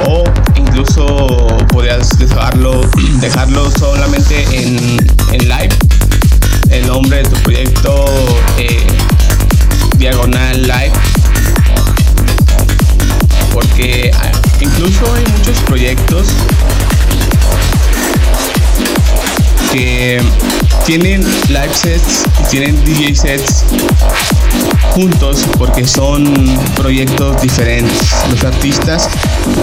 O 0.08 0.24
incluso 0.56 1.48
podrías 1.70 2.10
dejarlo 2.18 2.82
dejarlo 3.22 3.72
solamente 3.72 4.44
en, 4.52 4.98
en 5.32 5.50
live 5.50 5.76
el 6.74 6.88
nombre 6.88 7.18
de 7.22 7.30
tu 7.30 7.36
proyecto 7.44 8.06
eh, 8.58 8.86
diagonal 9.98 10.62
live. 10.64 10.92
Porque 13.54 14.12
ah, 14.16 14.32
incluso 14.60 15.14
hay 15.14 15.24
muchos 15.38 15.60
proyectos 15.68 16.28
que 19.72 20.22
tienen 20.86 21.24
live 21.50 21.74
sets 21.74 22.24
y 22.42 22.50
tienen 22.50 22.84
DJ 22.84 23.16
sets 23.16 23.64
juntos 24.92 25.46
porque 25.58 25.86
son 25.86 26.34
proyectos 26.76 27.42
diferentes. 27.42 28.10
Los 28.30 28.44
artistas 28.44 29.10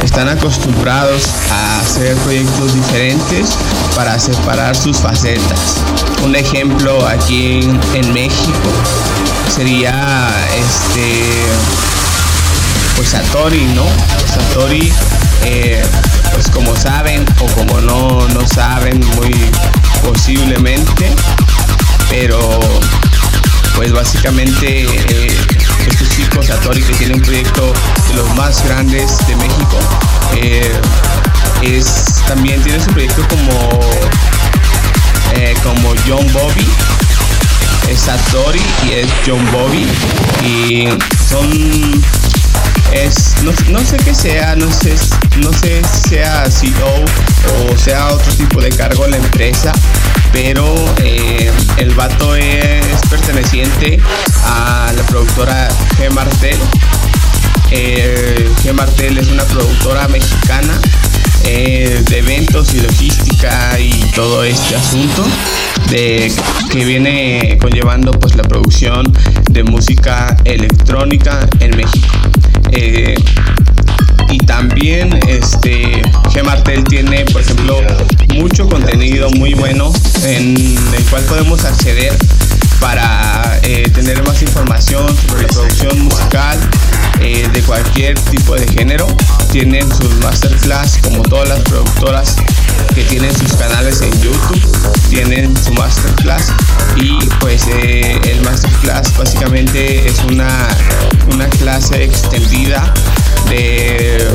están 0.03 0.29
acostumbrados 0.29 1.31
a 1.51 1.81
hacer 1.81 2.17
proyectos 2.19 2.75
diferentes 2.75 3.57
para 3.95 4.19
separar 4.19 4.77
sus 4.77 4.99
facetas. 4.99 5.77
Un 6.25 6.35
ejemplo 6.35 7.07
aquí 7.07 7.61
en, 7.95 8.13
México 8.13 8.71
sería 9.55 10.29
este 10.59 11.23
pues 12.97 13.09
Satori, 13.09 13.65
¿no? 13.75 13.85
Satori 14.27 14.93
eh, 15.45 15.83
pues 16.35 16.51
como 16.51 16.75
saben 16.77 17.25
o 17.41 17.47
como 17.55 17.81
no, 17.81 18.29
no 18.29 18.47
saben 18.47 19.01
muy 19.17 19.35
posiblemente, 20.03 21.11
pero 22.09 22.59
pues 23.81 23.93
básicamente 23.93 24.83
eh, 24.83 25.37
estos 25.89 26.11
chicos 26.11 26.45
Satori 26.45 26.83
que 26.83 26.93
tienen 26.97 27.17
un 27.17 27.23
proyecto 27.23 27.73
de 28.09 28.15
los 28.15 28.29
más 28.37 28.63
grandes 28.63 29.17
de 29.27 29.35
México 29.37 29.79
eh, 30.37 30.71
es 31.63 32.23
también 32.29 32.63
tiene 32.63 32.79
su 32.79 32.91
proyecto 32.91 33.27
como 33.27 33.81
eh, 35.35 35.55
como 35.63 35.95
John 36.07 36.31
Bobby. 36.35 36.69
Es 37.89 38.01
Satori 38.01 38.61
y 38.87 38.93
es 38.93 39.07
John 39.27 39.51
Bobby. 39.51 39.87
Y 40.45 40.87
son 41.27 42.05
es 42.93 43.37
no, 43.43 43.53
no, 43.71 43.79
sé 43.79 43.97
qué 43.97 44.15
sea, 44.15 44.57
no 44.57 44.71
sé, 44.71 44.95
no 45.39 45.53
sé 45.55 45.81
sea 46.07 46.45
CEO 46.51 47.05
o 47.71 47.79
sea 47.79 48.09
otro 48.09 48.33
tipo 48.35 48.61
de 48.61 48.69
cargo 48.69 49.07
en 49.07 49.13
la 49.13 49.17
empresa, 49.17 49.73
pero 50.33 50.75
eh, 51.03 51.51
el 51.79 51.95
vato 51.95 52.35
es 52.35 53.01
perteneciente 53.09 53.99
a 54.45 54.93
la 54.95 55.03
productora 55.05 55.69
G 55.99 56.11
Martel. 56.13 56.59
Eh, 57.71 58.51
G 58.63 58.73
Martel 58.73 59.19
es 59.19 59.29
una 59.29 59.45
productora 59.45 60.09
mexicana 60.09 60.81
eh, 61.45 62.03
de 62.09 62.19
eventos 62.19 62.75
y 62.75 62.81
logística 62.81 63.79
y 63.79 63.91
todo 64.15 64.45
este 64.45 64.77
asunto 64.77 65.25
de 65.89 66.33
que 66.71 66.85
viene 66.85 67.59
conllevando 67.61 68.11
pues 68.13 68.37
la 68.37 68.43
producción 68.43 69.13
de 69.51 69.65
música 69.65 70.37
electrónica 70.45 71.49
en 71.61 71.77
México. 71.77 72.09
Y 74.31 74.39
también 74.39 75.19
este 75.29 76.03
Gmartel 76.35 76.85
tiene 76.85 77.25
por 77.27 77.43
ejemplo 77.43 77.81
mucho 78.35 78.69
contenido 78.69 79.29
muy 79.31 79.55
bueno 79.55 79.93
en 80.25 80.57
el 80.57 81.05
cual 81.11 81.23
podemos 81.25 81.65
acceder 81.65 82.17
para 82.81 83.61
eh, 83.63 83.83
tener 83.95 84.23
más 84.27 84.41
información 84.43 85.07
sobre 85.29 85.47
producción 85.49 86.01
musical 86.01 86.59
eh, 87.21 87.47
de 87.53 87.63
cualquier 87.63 88.19
tipo 88.19 88.55
de 88.55 88.67
género. 88.69 89.07
Tienen 89.53 89.87
sus 89.95 90.15
masterclass 90.23 90.99
como 91.03 91.23
todas 91.23 91.49
las 91.49 91.61
productoras 91.61 92.37
que 92.95 93.05
tienen 93.05 93.37
sus 93.37 93.53
canales 93.55 94.01
en 94.01 94.13
YouTube, 94.23 94.61
tienen 95.11 95.55
su 95.63 95.73
masterclass 95.75 96.53
y 96.97 97.19
pues 97.41 97.67
eh, 97.69 98.19
el 98.25 98.41
masterclass 98.43 99.17
básicamente 99.17 100.07
es 100.07 100.19
una, 100.25 100.69
una 101.33 101.49
clase 101.49 102.05
extendida 102.05 102.93
de, 103.51 104.27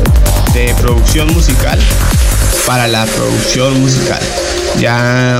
de 0.54 0.74
producción 0.80 1.32
musical 1.34 1.78
para 2.66 2.86
la 2.86 3.04
producción 3.06 3.80
musical. 3.80 4.20
Ya 4.78 5.38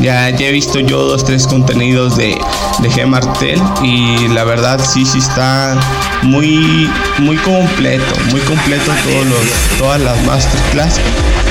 ya, 0.00 0.28
he 0.30 0.52
visto 0.52 0.80
yo 0.80 1.02
dos, 1.02 1.24
tres 1.24 1.46
contenidos 1.46 2.16
de, 2.16 2.38
de 2.78 2.90
G 2.90 3.06
Martel 3.06 3.60
y 3.82 4.28
la 4.28 4.44
verdad 4.44 4.80
sí, 4.82 5.04
sí 5.04 5.18
está 5.18 5.78
muy, 6.22 6.88
muy 7.18 7.36
completo, 7.38 8.14
muy 8.30 8.40
completo 8.40 8.92
todos 9.04 9.26
los, 9.26 9.78
todas 9.78 10.00
las 10.00 10.22
masterclass 10.24 11.00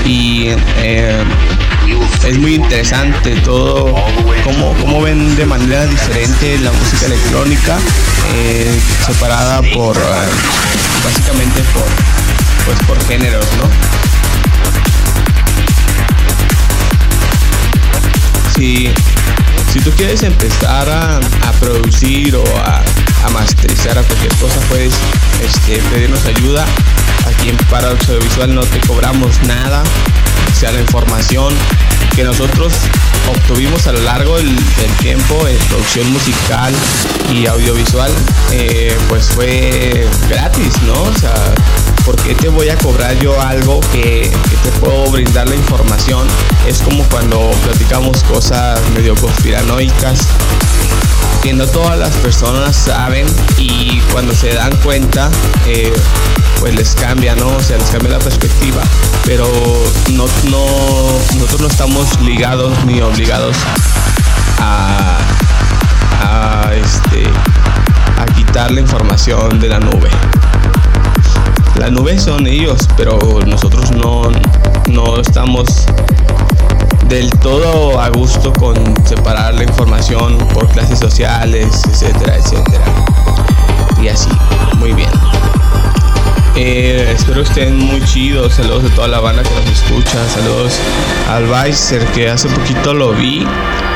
y 0.05 0.47
eh, 0.77 1.23
es 2.27 2.37
muy 2.39 2.55
interesante 2.55 3.35
todo 3.41 3.93
cómo, 4.43 4.73
cómo, 4.79 5.01
ven 5.01 5.35
de 5.35 5.45
manera 5.45 5.85
diferente 5.85 6.57
la 6.59 6.71
música 6.71 7.05
electrónica 7.05 7.77
eh, 8.35 8.79
separada 9.05 9.61
por 9.73 9.95
eh, 9.95 9.99
básicamente 11.03 11.61
por 11.73 11.85
pues 12.65 12.79
por 12.87 13.03
géneros, 13.07 13.45
¿no? 13.57 13.99
si, 18.59 19.79
tú 19.83 19.91
quieres 19.91 20.21
empezar 20.23 20.89
a, 20.89 21.19
producir 21.59 22.35
o 22.35 22.43
a, 22.57 22.83
masterizar 23.31 23.97
a 23.97 24.03
cualquier 24.03 24.33
cosa, 24.35 24.59
puedes 24.69 24.93
este, 25.41 25.77
pedirnos 25.93 26.25
ayuda. 26.25 26.65
Aquí 27.29 27.49
en 27.49 27.57
Para 27.69 27.89
Audiovisual 27.89 28.53
no 28.53 28.61
te 28.61 28.79
cobramos 28.81 29.41
nada, 29.43 29.83
o 30.51 30.55
sea 30.55 30.71
la 30.71 30.81
información 30.81 31.53
que 32.15 32.23
nosotros 32.23 32.73
obtuvimos 33.29 33.87
a 33.87 33.91
lo 33.91 34.01
largo 34.01 34.37
del, 34.37 34.55
tiempo 34.99 35.47
en 35.47 35.57
producción 35.69 36.11
musical 36.11 36.73
y 37.33 37.45
audiovisual, 37.45 38.11
eh, 38.51 38.97
pues 39.07 39.29
fue 39.29 40.07
gratis, 40.27 40.73
¿no? 40.85 41.03
O 41.03 41.13
sea, 41.17 41.33
¿por 42.05 42.15
qué 42.17 42.35
te 42.35 42.49
voy 42.49 42.69
a 42.69 42.77
cobrar 42.77 43.17
yo 43.19 43.39
algo 43.41 43.79
que, 43.93 44.31
te 44.63 44.71
puedo 44.79 45.09
brindar 45.11 45.47
la 45.47 45.55
información? 45.55 46.27
Es 46.67 46.79
como 46.79 47.03
cuando 47.05 47.51
platicamos 47.63 48.23
cosas 48.23 48.81
medio 48.95 49.15
conspiranoicas 49.15 50.27
que 51.41 51.53
no 51.53 51.65
todas 51.67 51.97
las 51.97 52.13
personas 52.17 52.75
saben 52.75 53.25
y 53.57 53.99
cuando 54.11 54.33
se 54.33 54.53
dan 54.53 54.75
cuenta 54.77 55.29
eh, 55.65 55.93
pues 56.59 56.75
les 56.75 56.93
cambia, 56.95 57.35
¿no? 57.35 57.47
O 57.47 57.61
sea, 57.61 57.77
les 57.77 57.89
cambia 57.89 58.11
la 58.11 58.19
perspectiva, 58.19 58.81
pero 59.25 59.47
no, 60.11 60.25
nosotros 61.35 61.61
no 61.61 61.67
estamos 61.67 62.19
ligados 62.21 62.73
ni 62.85 63.01
obligados 63.01 63.55
a, 64.59 65.17
a, 66.21 66.73
este, 66.73 67.23
a 68.17 68.25
quitar 68.33 68.71
la 68.71 68.81
información 68.81 69.59
de 69.59 69.69
la 69.69 69.79
nube. 69.79 70.09
La 71.77 71.89
nube 71.89 72.19
son 72.19 72.45
ellos, 72.45 72.79
pero 72.97 73.17
nosotros 73.45 73.91
no, 73.91 74.23
no 74.89 75.21
estamos 75.21 75.85
del 77.07 77.29
todo 77.39 77.99
a 77.99 78.09
gusto 78.09 78.51
con 78.53 78.75
separar 79.07 79.55
la 79.55 79.63
información 79.63 80.37
por 80.53 80.67
clases 80.67 80.99
sociales, 80.99 81.81
etcétera, 81.89 82.35
etcétera. 82.35 82.83
Y 84.01 84.09
así, 84.09 84.29
muy 84.77 84.91
bien. 84.93 85.09
Eh, 86.55 87.13
espero 87.15 87.41
estén 87.41 87.77
muy 87.77 88.01
chidos. 88.03 88.55
Saludos 88.55 88.91
a 88.91 88.95
toda 88.95 89.07
la 89.07 89.19
banda 89.19 89.43
que 89.43 89.49
nos 89.49 89.65
escucha. 89.67 90.27
Saludos 90.29 90.73
al 91.29 91.45
Vicer 91.45 92.05
que 92.07 92.29
hace 92.29 92.49
poquito 92.49 92.93
lo 92.93 93.13
vi. 93.13 93.45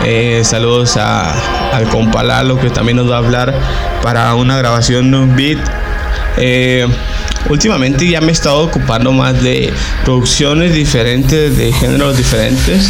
Eh, 0.05 0.41
saludos 0.43 0.97
a, 0.97 1.33
al 1.75 1.87
Compalalo 1.89 2.59
que 2.59 2.69
también 2.69 2.97
nos 2.97 3.09
va 3.09 3.15
a 3.15 3.19
hablar 3.19 3.53
para 4.01 4.33
una 4.35 4.57
grabación 4.57 5.11
de 5.11 5.17
un 5.17 5.35
beat. 5.35 5.59
Eh, 6.37 6.87
últimamente 7.49 8.07
ya 8.07 8.21
me 8.21 8.29
he 8.29 8.31
estado 8.31 8.59
ocupando 8.59 9.11
más 9.11 9.41
de 9.41 9.73
producciones 10.03 10.73
diferentes, 10.73 11.57
de 11.57 11.71
géneros 11.73 12.17
diferentes, 12.17 12.89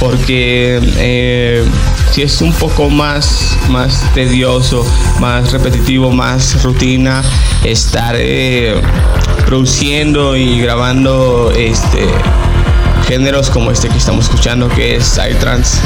porque 0.00 1.64
si 2.10 2.22
es 2.22 2.40
un 2.40 2.52
poco 2.52 2.90
más, 2.90 3.56
más 3.68 4.02
tedioso, 4.14 4.84
más 5.20 5.52
repetitivo, 5.52 6.10
más 6.10 6.62
rutina, 6.62 7.22
estar 7.64 8.16
eh, 8.18 8.80
produciendo 9.46 10.36
y 10.36 10.60
grabando 10.60 11.52
este 11.56 12.08
géneros 13.08 13.48
como 13.48 13.70
este 13.70 13.88
que 13.88 13.96
estamos 13.96 14.26
escuchando, 14.26 14.68
que 14.68 14.96
es 14.96 15.04
Psytrance. 15.04 15.78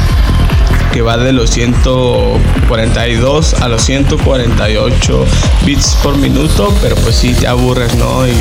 que 0.91 1.01
va 1.01 1.17
de 1.17 1.31
los 1.31 1.49
142 1.49 3.53
a 3.55 3.67
los 3.67 3.81
148 3.81 5.25
bits 5.65 5.97
por 6.03 6.17
minuto, 6.17 6.71
pero 6.81 6.95
pues 6.97 7.15
si 7.15 7.33
te 7.33 7.47
aburres, 7.47 7.95
¿no? 7.95 8.27
Y 8.27 8.35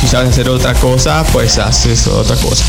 si 0.00 0.06
sabes 0.06 0.30
hacer 0.30 0.48
otra 0.50 0.74
cosa, 0.74 1.24
pues 1.32 1.58
haces 1.58 2.06
otra 2.06 2.36
cosa. 2.36 2.64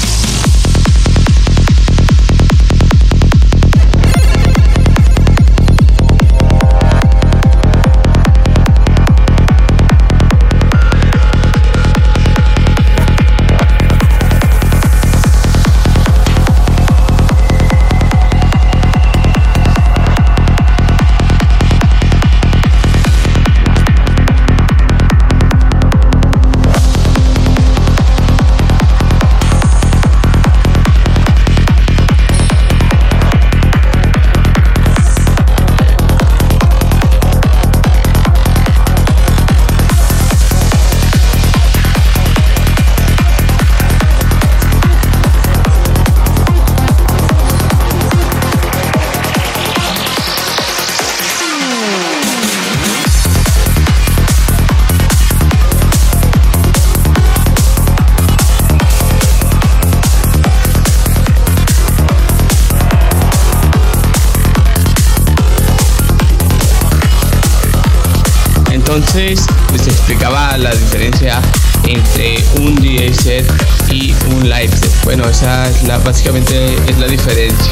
Entonces 68.98 69.46
les 69.74 69.86
explicaba 69.86 70.58
la 70.58 70.74
diferencia 70.74 71.40
entre 71.84 72.44
un 72.62 72.76
DJ 72.78 73.14
set 73.14 73.54
y 73.92 74.16
un 74.34 74.50
live 74.50 74.76
set. 74.76 74.92
Bueno, 75.04 75.30
esa 75.30 75.70
es 75.70 75.84
la, 75.84 76.00
básicamente 76.00 76.74
es 76.88 76.98
la 76.98 77.06
diferencia. 77.06 77.72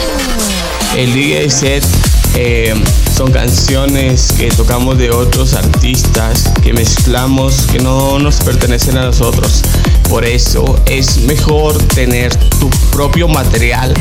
El 0.95 1.11
DJ 1.15 1.49
set 1.49 1.83
eh, 2.35 2.75
son 3.17 3.31
canciones 3.31 4.33
que 4.33 4.49
tocamos 4.49 4.99
de 4.99 5.09
otros 5.09 5.55
artistas, 5.55 6.53
que 6.61 6.73
mezclamos, 6.73 7.65
que 7.71 7.79
no 7.79 8.19
nos 8.19 8.35
pertenecen 8.41 8.95
a 8.99 9.05
nosotros. 9.05 9.63
Por 10.07 10.25
eso 10.25 10.79
es 10.85 11.17
mejor 11.21 11.75
tener 11.87 12.35
tu 12.59 12.69
propio 12.91 13.27
material 13.27 13.95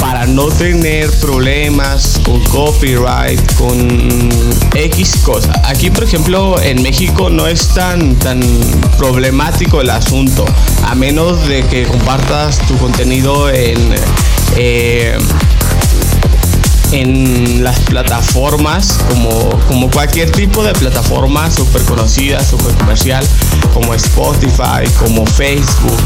para 0.00 0.26
no 0.26 0.48
tener 0.48 1.10
problemas 1.18 2.20
con 2.24 2.42
copyright, 2.44 3.54
con 3.54 4.28
X 4.74 5.16
cosas. 5.24 5.56
Aquí, 5.64 5.90
por 5.90 6.04
ejemplo, 6.04 6.60
en 6.60 6.82
México 6.82 7.30
no 7.30 7.46
es 7.46 7.68
tan, 7.68 8.14
tan 8.16 8.40
problemático 8.98 9.80
el 9.80 9.90
asunto, 9.90 10.44
a 10.84 10.94
menos 10.94 11.46
de 11.48 11.62
que 11.66 11.84
compartas 11.84 12.58
tu 12.66 12.76
contenido 12.78 13.50
en... 13.50 13.94
Eh, 14.56 15.18
en 16.92 17.64
las 17.64 17.80
plataformas 17.80 18.98
como, 19.08 19.50
como 19.66 19.90
cualquier 19.90 20.30
tipo 20.30 20.62
de 20.62 20.72
plataforma 20.72 21.50
súper 21.50 21.82
conocida, 21.82 22.44
súper 22.44 22.74
comercial, 22.74 23.26
como 23.74 23.92
Spotify, 23.94 24.88
como 24.98 25.26
Facebook, 25.26 26.00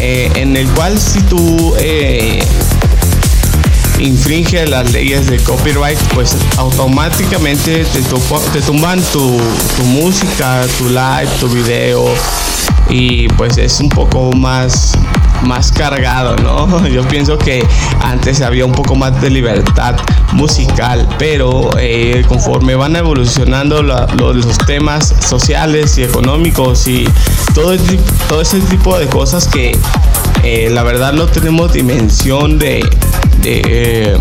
eh, 0.00 0.30
en 0.36 0.56
el 0.56 0.68
cual 0.70 0.98
si 0.98 1.20
tú 1.22 1.74
eh, 1.78 2.42
infringe 4.00 4.66
las 4.66 4.92
leyes 4.92 5.26
de 5.28 5.38
copyright, 5.38 5.98
pues 6.14 6.36
automáticamente 6.56 7.84
te, 7.84 8.02
te 8.52 8.62
tumban 8.62 9.00
tu, 9.12 9.40
música, 9.84 10.66
tu 10.78 10.88
live, 10.88 11.28
tu 11.38 11.48
video 11.48 12.04
y 12.88 13.28
pues 13.28 13.58
es 13.58 13.78
un 13.80 13.88
poco 13.88 14.32
más 14.32 14.96
más 15.42 15.72
cargado, 15.72 16.36
¿no? 16.36 16.86
Yo 16.88 17.06
pienso 17.08 17.38
que 17.38 17.66
antes 18.02 18.42
había 18.42 18.66
un 18.66 18.72
poco 18.72 18.94
más 18.94 19.20
de 19.22 19.30
libertad 19.30 19.96
musical, 20.32 21.08
pero 21.18 21.70
eh, 21.78 22.24
conforme 22.28 22.74
van 22.74 22.96
evolucionando 22.96 23.82
los 23.82 24.58
temas 24.66 25.14
sociales 25.20 25.96
y 25.98 26.02
económicos 26.02 26.86
y 26.88 27.08
todo, 27.54 27.74
todo 28.28 28.42
ese 28.42 28.60
tipo 28.60 28.98
de 28.98 29.06
cosas 29.06 29.46
que 29.46 29.78
eh, 30.42 30.68
la 30.70 30.82
verdad 30.82 31.12
no 31.12 31.26
tenemos 31.26 31.72
dimensión 31.72 32.58
de, 32.58 32.80
de, 33.42 34.20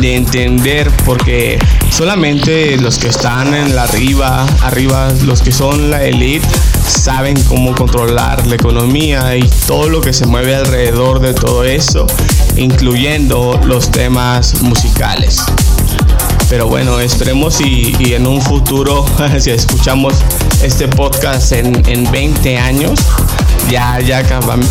de 0.00 0.16
entender 0.16 0.90
porque 1.04 1.58
solamente 1.90 2.76
los 2.76 2.98
que 2.98 3.08
están 3.08 3.54
en 3.54 3.74
la 3.74 3.84
arriba, 3.84 4.46
arriba, 4.62 5.12
los 5.24 5.42
que 5.42 5.52
son 5.52 5.90
la 5.90 6.04
elite, 6.04 6.46
saben 6.86 7.42
cómo 7.44 7.74
controlar 7.74 8.46
la 8.46 8.54
economía 8.54 9.36
y 9.36 9.48
todo 9.66 9.88
lo 9.88 10.00
que 10.00 10.12
se 10.12 10.26
mueve 10.26 10.54
alrededor 10.54 11.20
de 11.20 11.34
todo 11.34 11.64
eso, 11.64 12.06
incluyendo 12.56 13.60
los 13.64 13.90
temas 13.90 14.62
musicales. 14.62 15.42
Pero 16.48 16.66
bueno, 16.66 16.98
esperemos 17.00 17.60
y, 17.60 18.14
en 18.14 18.26
un 18.26 18.40
futuro, 18.40 19.04
si 19.38 19.50
escuchamos 19.50 20.14
este 20.62 20.88
podcast 20.88 21.52
en, 21.52 21.82
en 21.88 22.10
20 22.10 22.56
años, 22.56 23.00
ya 23.70 23.94
haya 23.94 24.22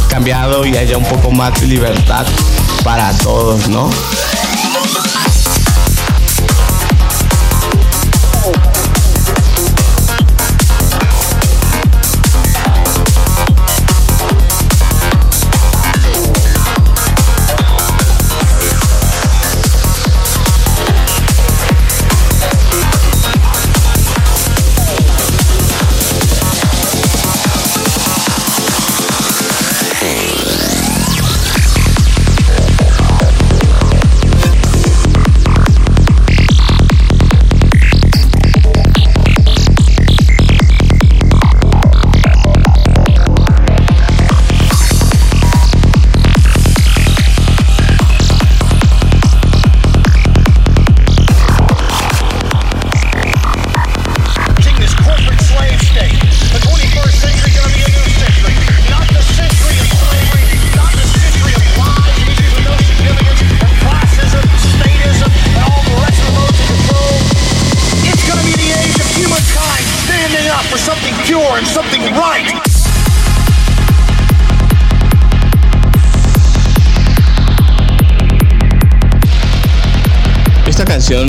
cambiado 0.09 0.65
y 0.65 0.75
haya 0.75 0.97
un 0.97 1.05
poco 1.05 1.31
más 1.31 1.59
de 1.61 1.67
libertad 1.67 2.25
para 2.87 3.11
todos, 3.17 3.67
¿no? 3.67 3.89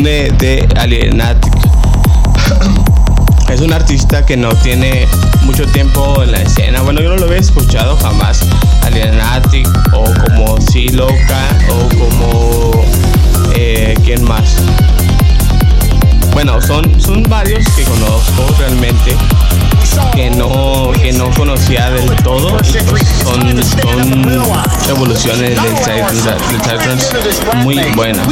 De, 0.03 0.69
Alienatic. 0.77 1.53
Es 3.49 3.63
un 3.63 3.73
artista 3.73 4.27
que 4.27 4.37
no 4.37 4.51
tiene 4.57 5.09
mucho 5.43 5.67
tiempo 5.67 6.23
en 6.23 6.33
la 6.33 6.43
escena. 6.43 6.83
Bueno, 6.83 7.01
yo 7.01 7.09
no 7.09 7.17
lo 7.17 7.25
había 7.25 7.39
escuchado 7.39 7.97
jamás. 7.97 8.41
Alienatic 8.83 9.67
o 9.93 10.05
como 10.05 10.61
Siloca 10.61 11.49
o 11.71 11.89
como... 11.97 12.73
Eh, 13.57 13.95
¿Quién 14.05 14.23
más? 14.25 14.57
Bueno, 16.33 16.61
son, 16.61 17.01
son 17.01 17.23
varios 17.23 17.67
que 17.71 17.85
conozco 17.85 18.55
realmente. 18.59 19.17
Que 20.15 20.31
no, 20.31 20.93
que 20.93 21.13
no 21.13 21.31
conocía 21.31 21.91
del 21.91 22.15
todo. 22.23 22.57
Pues 22.89 23.09
son, 23.23 23.63
son 23.65 24.43
evoluciones 24.89 25.63
del 25.63 25.77
Psytrance 25.77 27.17
muy 27.63 27.79
buenas. 27.95 28.27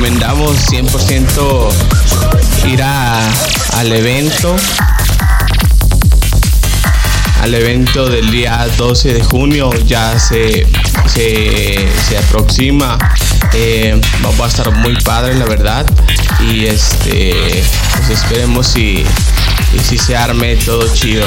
Recomendamos 0.00 0.56
100% 0.70 1.68
ir 2.72 2.82
al 2.82 3.92
evento. 3.92 4.56
Al 7.42 7.52
evento 7.52 8.08
del 8.08 8.30
día 8.30 8.66
12 8.78 9.12
de 9.12 9.22
junio 9.22 9.70
ya 9.84 10.18
se, 10.18 10.66
se, 11.06 12.16
aproxima. 12.16 12.96
Eh, 13.52 14.00
va 14.24 14.46
a 14.46 14.48
estar 14.48 14.70
muy 14.72 14.96
padre 15.02 15.34
la 15.34 15.44
verdad. 15.44 15.84
Y 16.50 16.64
este 16.64 17.62
pues 17.98 18.08
esperemos 18.08 18.74
y, 18.78 19.04
si 19.86 19.98
se 19.98 20.16
arme 20.16 20.56
todo 20.56 20.88
chido 20.94 21.26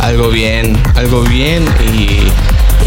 algo 0.00 0.28
bien 0.28 0.78
algo 0.94 1.22
bien 1.22 1.64
y 1.94 2.30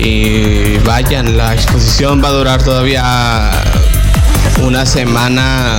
y 0.01 0.77
vayan, 0.79 1.35
la 1.35 1.53
exposición 1.53 2.23
va 2.23 2.29
a 2.29 2.31
durar 2.31 2.63
todavía 2.63 3.51
una 4.61 4.85
semana 4.85 5.77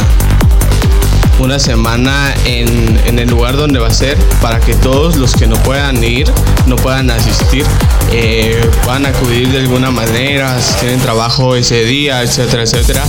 una 1.40 1.58
semana 1.58 2.34
en, 2.44 3.18
el 3.18 3.28
lugar 3.28 3.56
donde 3.56 3.78
va 3.78 3.88
a 3.88 3.94
ser 3.94 4.16
para 4.40 4.60
que 4.60 4.74
todos 4.74 5.16
los 5.16 5.34
que 5.34 5.46
no 5.46 5.56
puedan 5.62 6.02
ir, 6.04 6.30
no 6.66 6.76
puedan 6.76 7.10
asistir, 7.10 7.64
eh, 8.12 8.68
puedan 8.84 9.06
acudir 9.06 9.50
de 9.50 9.58
alguna 9.58 9.90
manera, 9.90 10.60
si 10.60 10.74
tienen 10.80 11.00
trabajo 11.00 11.56
ese 11.56 11.84
día, 11.84 12.22
etcétera, 12.22 12.64
etcétera, 12.64 13.04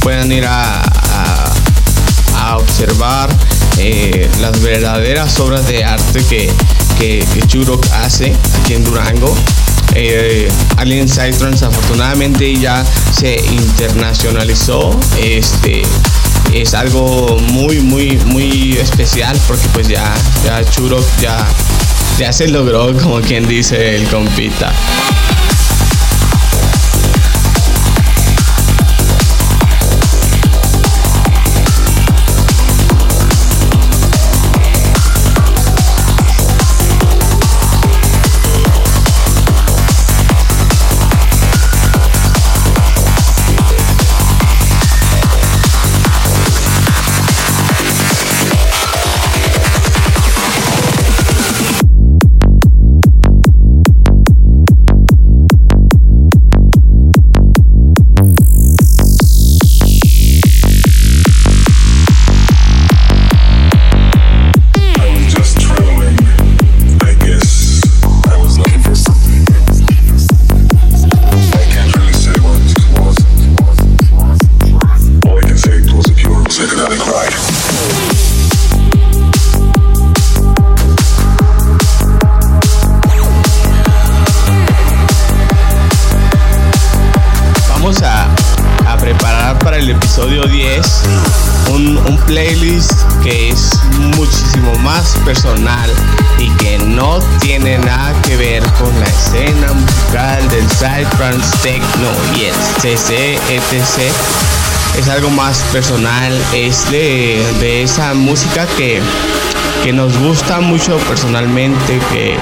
puedan 0.00 0.30
ir 0.32 0.44
a, 0.46 0.82
observar 2.58 3.28
eh, 3.76 4.30
las 4.40 4.62
verdaderas 4.62 5.38
obras 5.40 5.66
de 5.66 5.84
arte 5.84 6.24
que, 6.24 6.50
que, 6.96 7.26
que 7.34 7.46
Churok 7.46 7.84
hace 7.92 8.34
aquí 8.60 8.74
en 8.74 8.84
Durango 8.84 9.34
eh, 9.96 10.48
Alien 10.76 11.08
Psytrance 11.08 11.64
afortunadamente 11.64 12.54
ya 12.54 12.84
se 13.12 13.36
internacionalizó. 13.46 14.98
Este 15.20 15.82
es 16.52 16.74
algo 16.74 17.38
muy 17.38 17.80
muy 17.80 18.16
muy 18.26 18.76
especial 18.78 19.38
porque 19.48 19.68
pues 19.72 19.88
ya 19.88 20.14
ya 20.44 20.64
Churok 20.64 21.04
ya 21.20 21.46
ya 22.18 22.32
se 22.32 22.48
logró 22.48 22.94
como 22.96 23.20
quien 23.20 23.46
dice 23.48 23.96
el 23.96 24.06
compita. 24.08 24.72
Y 96.38 96.50
que 96.56 96.78
no 96.78 97.18
tiene 97.40 97.78
nada 97.78 98.12
que 98.22 98.36
ver 98.36 98.62
con 98.74 98.98
la 99.00 99.06
escena 99.06 99.72
musical 99.72 100.48
del 100.48 100.68
Psytrance 100.68 101.56
Techno 101.62 102.10
y 102.36 102.44
el 102.44 102.54
CC, 102.80 103.34
etc. 103.48 104.12
Es 104.98 105.08
algo 105.08 105.30
más 105.30 105.58
personal, 105.72 106.32
es 106.52 106.90
de, 106.90 107.82
esa 107.82 108.12
música 108.14 108.66
que, 108.76 109.00
que 109.82 109.92
nos 109.92 110.16
gusta 110.18 110.60
mucho 110.60 110.98
personalmente, 111.08 112.00
que 112.12 112.36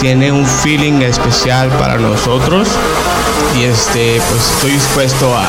tiene 0.00 0.30
un 0.30 0.46
feeling 0.46 1.00
especial 1.02 1.70
para 1.78 1.96
nosotros 1.96 2.68
y 3.58 3.64
este 3.64 4.20
pues 4.28 4.50
estoy 4.50 4.72
dispuesto 4.72 5.34
a, 5.36 5.48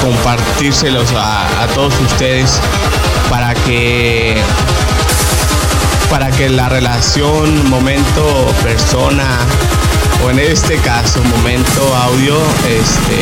compartírselos 0.00 1.12
a, 1.12 1.62
a 1.62 1.66
todos 1.68 1.92
ustedes 2.00 2.60
para 3.30 3.54
que 3.54 4.36
para 6.12 6.30
que 6.30 6.50
la 6.50 6.68
relación 6.68 7.70
momento 7.70 8.46
persona 8.62 9.38
o 10.22 10.28
en 10.28 10.40
este 10.40 10.76
caso 10.76 11.24
momento 11.24 11.96
audio 11.96 12.36
este 12.68 13.16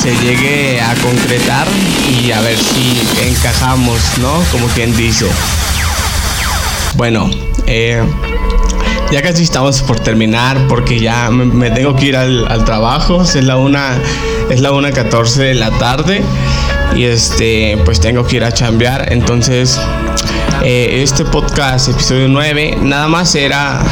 se 0.00 0.16
llegue 0.24 0.80
a 0.80 0.94
concretar 1.02 1.66
y 2.08 2.30
a 2.30 2.40
ver 2.40 2.56
si 2.56 3.02
encajamos, 3.26 3.98
¿no? 4.18 4.40
Como 4.52 4.68
quien 4.68 4.96
dice. 4.96 5.26
Bueno, 6.94 7.28
eh, 7.66 8.04
ya 9.10 9.20
casi 9.20 9.42
estamos 9.42 9.82
por 9.82 9.98
terminar 9.98 10.68
porque 10.68 11.00
ya 11.00 11.28
me, 11.28 11.72
tengo 11.72 11.96
que 11.96 12.06
ir 12.06 12.16
al, 12.16 12.64
trabajo. 12.64 13.22
Es 13.22 13.34
la 13.34 13.56
una, 13.56 14.00
es 14.48 14.60
la 14.60 14.70
1.14 14.70 15.34
de 15.34 15.54
la 15.54 15.72
tarde 15.72 16.22
y 16.94 17.04
este 17.04 17.78
pues 17.84 17.98
tengo 17.98 18.24
que 18.24 18.36
ir 18.36 18.44
a 18.44 18.52
chambear 18.52 19.12
entonces 19.12 19.80
eh, 20.62 21.02
este 21.02 21.24
podcast 21.24 21.88
episodio 21.88 22.28
9 22.28 22.78
nada 22.82 23.08
más 23.08 23.34
era 23.34 23.82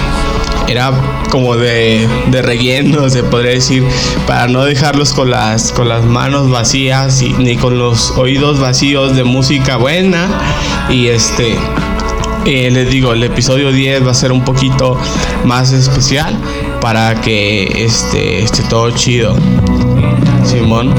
era 0.69 0.93
como 1.31 1.57
de, 1.57 2.07
de, 2.31 2.43
relleno, 2.43 3.09
se 3.09 3.23
podría 3.23 3.53
decir, 3.53 3.85
para 4.27 4.49
no 4.49 4.65
dejarlos 4.65 5.15
con 5.15 5.31
las, 5.31 5.73
con 5.73 5.89
las 5.89 6.05
manos 6.05 6.51
vacías 6.51 7.23
y, 7.23 7.31
ni 7.31 7.57
con 7.57 7.79
los 7.79 8.11
oídos 8.13 8.61
vacíos 8.61 9.17
de 9.17 9.25
música 9.25 9.77
buena. 9.77 10.29
Y 10.91 11.09
este, 11.09 11.57
eh, 12.45 12.71
les 12.71 12.91
digo, 12.91 13.13
el 13.13 13.23
episodio 13.23 13.73
10 13.73 14.07
va 14.07 14.11
a 14.11 14.15
ser 14.15 14.31
un 14.31 14.45
poquito 14.45 14.99
más 15.45 15.73
especial 15.73 16.39
para 16.81 17.21
que 17.21 17.85
este, 17.85 18.43
esté 18.43 18.63
todo 18.65 18.91
chido. 18.91 19.37
Simón. 20.45 20.95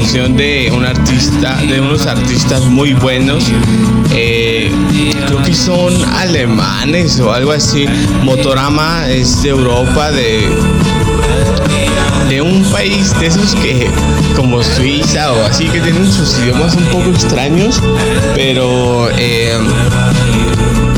De 0.00 0.72
un 0.74 0.84
artista 0.84 1.56
de 1.56 1.78
unos 1.78 2.06
artistas 2.06 2.64
muy 2.64 2.94
buenos 2.94 3.44
eh, 4.12 4.72
creo 5.26 5.42
que 5.42 5.54
son 5.54 5.92
alemanes 6.14 7.20
o 7.20 7.30
algo 7.32 7.52
así 7.52 7.86
Motorama 8.24 9.06
es 9.08 9.42
de 9.42 9.50
Europa 9.50 10.10
de 10.10 10.48
de 12.30 12.40
un 12.40 12.64
país 12.72 13.14
de 13.20 13.26
esos 13.26 13.54
que 13.56 13.90
como 14.34 14.62
Suiza 14.64 15.32
o 15.32 15.44
así 15.44 15.66
que 15.66 15.80
tienen 15.80 16.10
sus 16.10 16.38
idiomas 16.38 16.74
un 16.76 16.84
poco 16.86 17.10
extraños 17.10 17.80
pero 18.34 19.10
eh, 19.18 19.52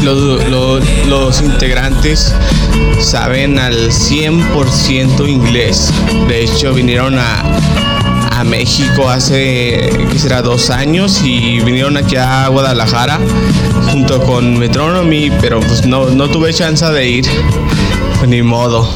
los, 0.03 0.49
los, 1.09 1.43
integrantes 1.43 2.35
saben 2.99 3.59
al 3.59 3.91
100% 3.91 5.29
inglés. 5.29 5.93
De 6.29 6.43
hecho, 6.43 6.75
vinieron 6.75 7.19
a, 7.19 7.43
México 8.45 9.09
hace, 9.09 9.91
¿qué 10.11 10.19
será?, 10.19 10.43
dos 10.43 10.71
años 10.71 11.21
y 11.25 11.61
vinieron 11.61 11.97
aquí 11.97 12.17
a 12.17 12.49
Guadalajara 12.49 13.21
junto 13.91 14.21
con 14.23 14.59
Metronomy, 14.59 15.31
pero 15.41 15.61
pues 15.61 15.87
no, 15.87 16.11
no 16.11 16.29
tuve 16.29 16.53
chance 16.53 16.85
de 16.85 17.09
ir, 17.09 17.27
ni 18.27 18.43
modo. 18.43 18.89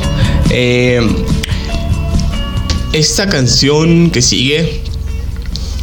Eh, 0.50 1.00
esta 2.92 3.28
canción 3.28 4.10
que 4.10 4.22
sigue 4.22 4.85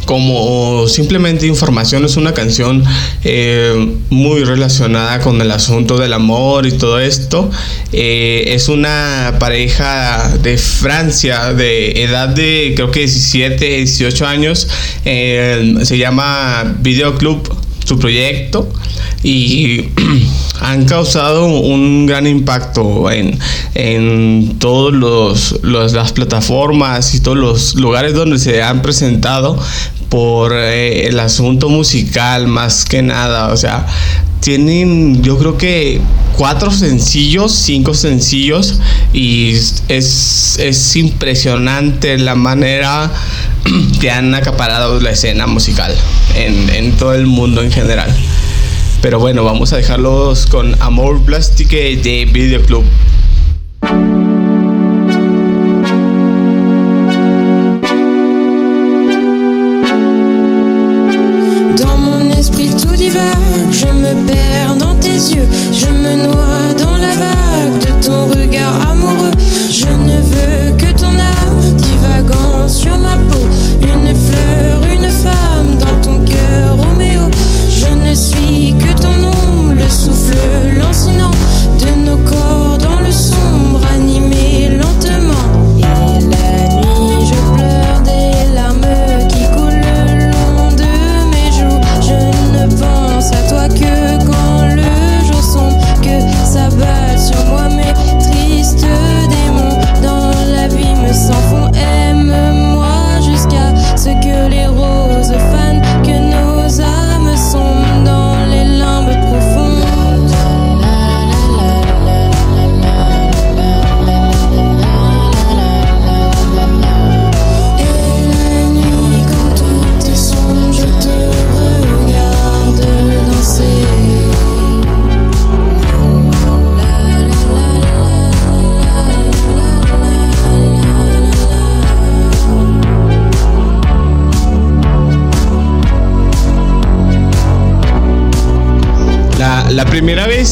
como 0.04 0.86
simplemente 0.88 1.46
información 1.46 2.04
es 2.04 2.16
una 2.16 2.32
canción 2.32 2.84
eh, 3.22 3.96
muy 4.10 4.44
relacionada 4.44 5.20
con 5.20 5.40
el 5.40 5.50
asunto 5.50 5.98
del 5.98 6.12
amor 6.12 6.66
y 6.66 6.72
todo 6.72 7.00
esto. 7.00 7.50
Eh, 7.92 8.44
es 8.48 8.68
una 8.68 9.36
pareja 9.38 10.36
de 10.42 10.58
Francia 10.58 11.52
de 11.52 12.02
edad 12.04 12.28
de 12.28 12.72
creo 12.74 12.90
que 12.90 13.00
17 13.00 13.78
18 13.78 14.26
años. 14.26 14.68
Eh, 15.04 15.74
se 15.82 15.98
llama 15.98 16.76
Videoclub 16.80 17.63
su 17.94 17.98
proyecto 18.00 18.68
y 19.22 19.88
han 20.60 20.84
causado 20.84 21.46
un 21.46 22.06
gran 22.06 22.26
impacto 22.26 23.10
en, 23.10 23.38
en 23.74 24.58
todas 24.58 25.54
las 25.62 26.12
plataformas 26.12 27.14
y 27.14 27.20
todos 27.20 27.36
los 27.36 27.74
lugares 27.76 28.14
donde 28.14 28.38
se 28.38 28.62
han 28.62 28.82
presentado 28.82 29.58
por 30.08 30.52
eh, 30.54 31.06
el 31.06 31.18
asunto 31.20 31.68
musical 31.68 32.46
más 32.46 32.84
que 32.84 33.02
nada. 33.02 33.52
O 33.52 33.56
sea, 33.56 33.86
tienen 34.40 35.22
yo 35.22 35.38
creo 35.38 35.56
que 35.56 36.00
cuatro 36.36 36.70
sencillos, 36.70 37.52
cinco 37.52 37.94
sencillos 37.94 38.78
y 39.12 39.54
es, 39.88 40.58
es 40.58 40.96
impresionante 40.96 42.18
la 42.18 42.34
manera 42.34 43.10
que 44.00 44.10
han 44.10 44.34
acaparado 44.34 45.00
la 45.00 45.10
escena 45.10 45.46
musical 45.46 45.94
en, 46.34 46.92
todo 46.96 47.14
el 47.14 47.26
mundo 47.26 47.62
en 47.62 47.72
general. 47.72 48.14
Pero 49.00 49.18
bueno, 49.18 49.44
vamos 49.44 49.72
a 49.72 49.76
dejarlos 49.76 50.46
con 50.46 50.80
Amor 50.82 51.22
Plastique 51.22 51.96
de 51.96 52.24
Videoclub. 52.26 52.84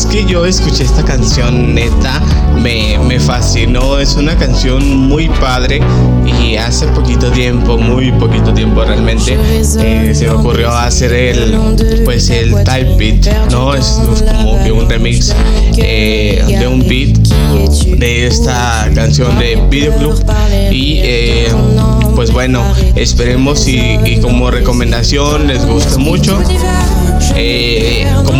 Que 0.07 0.24
yo 0.24 0.46
escuché 0.46 0.84
esta 0.84 1.05
canción, 1.05 1.74
neta, 1.74 2.20
me, 2.61 2.98
me, 2.98 3.20
fascinó. 3.20 3.98
Es 3.98 4.14
una 4.14 4.36
canción 4.36 4.96
muy 5.09 5.28
padre 5.28 5.80
y 6.24 6.57
hace 6.57 6.86
poquito 6.88 7.30
tiempo, 7.30 7.76
muy 7.76 8.12
poquito 8.12 8.53
tiempo 8.55 8.84
realmente, 8.84 9.34
eh, 9.34 10.14
se 10.14 10.26
me 10.26 10.30
ocurrió 10.30 10.70
hacer 10.70 11.12
el, 11.12 11.57
pues 12.05 12.30
el 12.30 12.53
type 12.64 12.96
beat, 12.96 13.50
¿no? 13.50 13.74
Es 13.74 13.98
como 14.36 14.62
que 14.62 14.72
un 14.72 14.88
remix 14.88 15.34
eh, 15.76 16.44
de 16.46 16.66
un 16.66 16.80
beat 16.86 17.18
de 17.98 18.26
esta 18.26 18.90
canción 18.94 19.38
de 19.38 19.57
Videoclub 19.70 20.24
y 20.70 20.98
eh, 21.03 21.48
pues 22.14 22.30
bueno, 22.30 22.62
esperemos 22.96 23.66
y, 23.66 24.20
como 24.20 24.50
recomendación 24.50 25.46
les 25.46 25.64
guste 25.66 25.98
mucho 25.98 26.38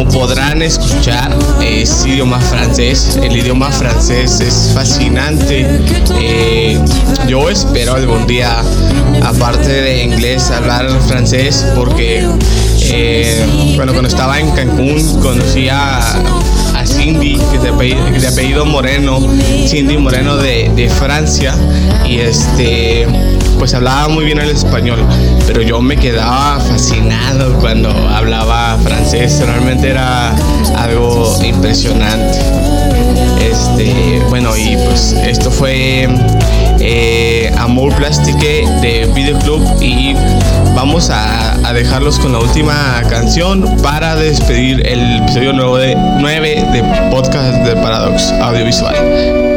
podrán 0.09 0.63
escuchar, 0.63 1.37
es 1.63 2.05
idioma 2.07 2.41
francés. 2.41 3.19
El 3.23 3.37
idioma 3.37 3.71
francés 3.71 4.41
es 4.41 4.73
fascinante. 4.75 5.67
Eh, 6.21 6.79
yo 7.29 7.49
espero 7.49 7.95
algún 7.95 8.27
día, 8.27 8.63
aparte 9.23 9.83
de 9.83 10.03
inglés, 10.03 10.51
hablar 10.51 10.89
francés 11.07 11.67
porque, 11.75 12.27
bueno, 13.77 13.93
cuando 13.93 14.09
estaba 14.09 14.41
en 14.41 14.51
Cancún 14.53 15.21
conocí 15.21 15.69
a 15.69 16.23
Cindy, 16.87 17.37
que 17.51 17.57
es 17.57 18.23
de 18.23 18.29
apellido, 18.29 18.65
Moreno, 18.65 19.21
Cindy 19.67 19.97
Moreno 19.97 20.37
de, 20.37 20.91
Francia, 20.99 21.55
y 22.07 22.19
este, 22.19 23.07
pues 23.63 23.75
hablaba 23.75 24.09
muy 24.09 24.25
bien 24.25 24.41
el 24.41 24.51
español, 24.51 24.99
pero 25.47 25.63
yo 25.63 25.81
me 25.81 25.97
quedaba 25.97 26.59
fascinado 26.59 27.57
cuando 27.61 27.91
hablaba 27.91 28.77
francés, 28.79 29.41
realmente 29.47 29.89
era 29.89 30.35
algo 30.77 31.39
impresionante. 31.45 32.41
Este, 33.41 34.21
bueno, 34.31 34.57
y 34.57 34.77
pues 34.85 35.13
esto 35.13 35.53
fue 35.53 36.09
eh, 36.81 37.55
Amor 37.57 37.95
Plastique 37.95 38.67
de 38.81 39.09
Videoclub 39.15 39.81
y 39.81 40.17
vamos 40.75 41.09
a, 41.11 41.73
dejarlos 41.73 42.19
con 42.19 42.33
la 42.33 42.41
última 42.41 43.01
canción 43.09 43.77
para 43.81 44.17
despedir 44.17 44.85
el 44.85 45.19
episodio 45.23 45.53
9 45.53 45.87
de, 45.87 45.97
9 46.19 46.67
de 46.73 47.11
podcast 47.13 47.59
de 47.65 47.77
Paradox 47.77 48.25
Audiovisual. 48.41 49.52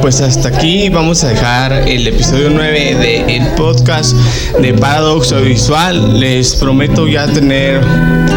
Pues 0.00 0.20
hasta 0.20 0.48
aquí 0.48 0.88
vamos 0.88 1.24
a 1.24 1.28
dejar 1.28 1.72
el 1.88 2.06
episodio 2.06 2.50
9 2.50 2.94
del 2.94 3.30
el 3.30 3.46
podcast 3.54 4.14
de 4.60 4.72
Paradox 4.72 5.34
Visual. 5.42 6.18
Les 6.18 6.54
prometo 6.54 7.06
ya 7.06 7.26
tener 7.26 7.80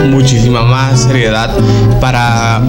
muchísima 0.09 0.64
más 0.64 1.03
seriedad 1.03 1.55
para 2.01 2.61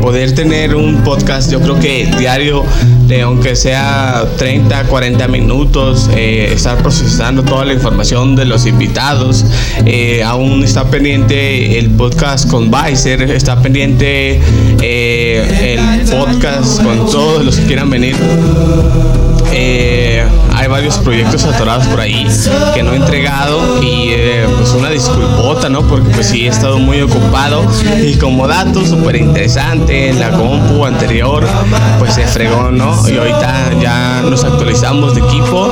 poder 0.00 0.34
tener 0.34 0.74
un 0.74 1.02
podcast, 1.04 1.50
yo 1.50 1.60
creo 1.60 1.78
que 1.78 2.06
diario, 2.18 2.64
de 3.06 3.22
aunque 3.22 3.56
sea 3.56 4.24
30, 4.36 4.84
40 4.84 5.28
minutos, 5.28 6.10
eh, 6.14 6.50
estar 6.52 6.78
procesando 6.78 7.42
toda 7.42 7.64
la 7.64 7.72
información 7.72 8.34
de 8.36 8.44
los 8.44 8.66
invitados. 8.66 9.44
Eh, 9.86 10.22
aún 10.24 10.62
está 10.64 10.90
pendiente 10.90 11.78
el 11.78 11.90
podcast 11.90 12.50
con 12.50 12.70
Vicer, 12.70 13.22
está 13.22 13.60
pendiente 13.60 14.40
eh, 14.82 15.78
el 15.78 16.10
podcast 16.10 16.82
con 16.82 17.06
todos 17.10 17.44
los 17.44 17.56
que 17.56 17.66
quieran 17.66 17.90
venir. 17.90 18.16
Eh, 19.54 20.24
hay 20.54 20.66
varios 20.66 20.96
proyectos 20.98 21.44
atorados 21.44 21.86
por 21.88 22.00
ahí 22.00 22.26
que 22.74 22.82
no 22.82 22.92
he 22.92 22.96
entregado 22.96 23.82
y 23.82 24.10
eh, 24.10 24.46
pues 24.56 24.70
una 24.70 24.88
disculpota, 24.88 25.68
¿no? 25.68 25.82
Porque 25.82 26.08
pues 26.08 26.28
sí 26.28 26.46
he 26.46 26.48
estado 26.48 26.78
muy 26.78 27.02
ocupado 27.02 27.62
y 28.02 28.14
como 28.14 28.46
dato 28.46 28.84
súper 28.86 29.16
interesante 29.16 30.12
la 30.14 30.30
compu 30.30 30.86
anterior 30.86 31.46
pues 31.98 32.14
se 32.14 32.26
fregó, 32.26 32.70
¿no? 32.70 33.06
Y 33.08 33.18
ahorita 33.18 33.72
ya 33.80 34.22
nos 34.22 34.42
actualizamos 34.44 35.14
de 35.14 35.20
equipo, 35.20 35.68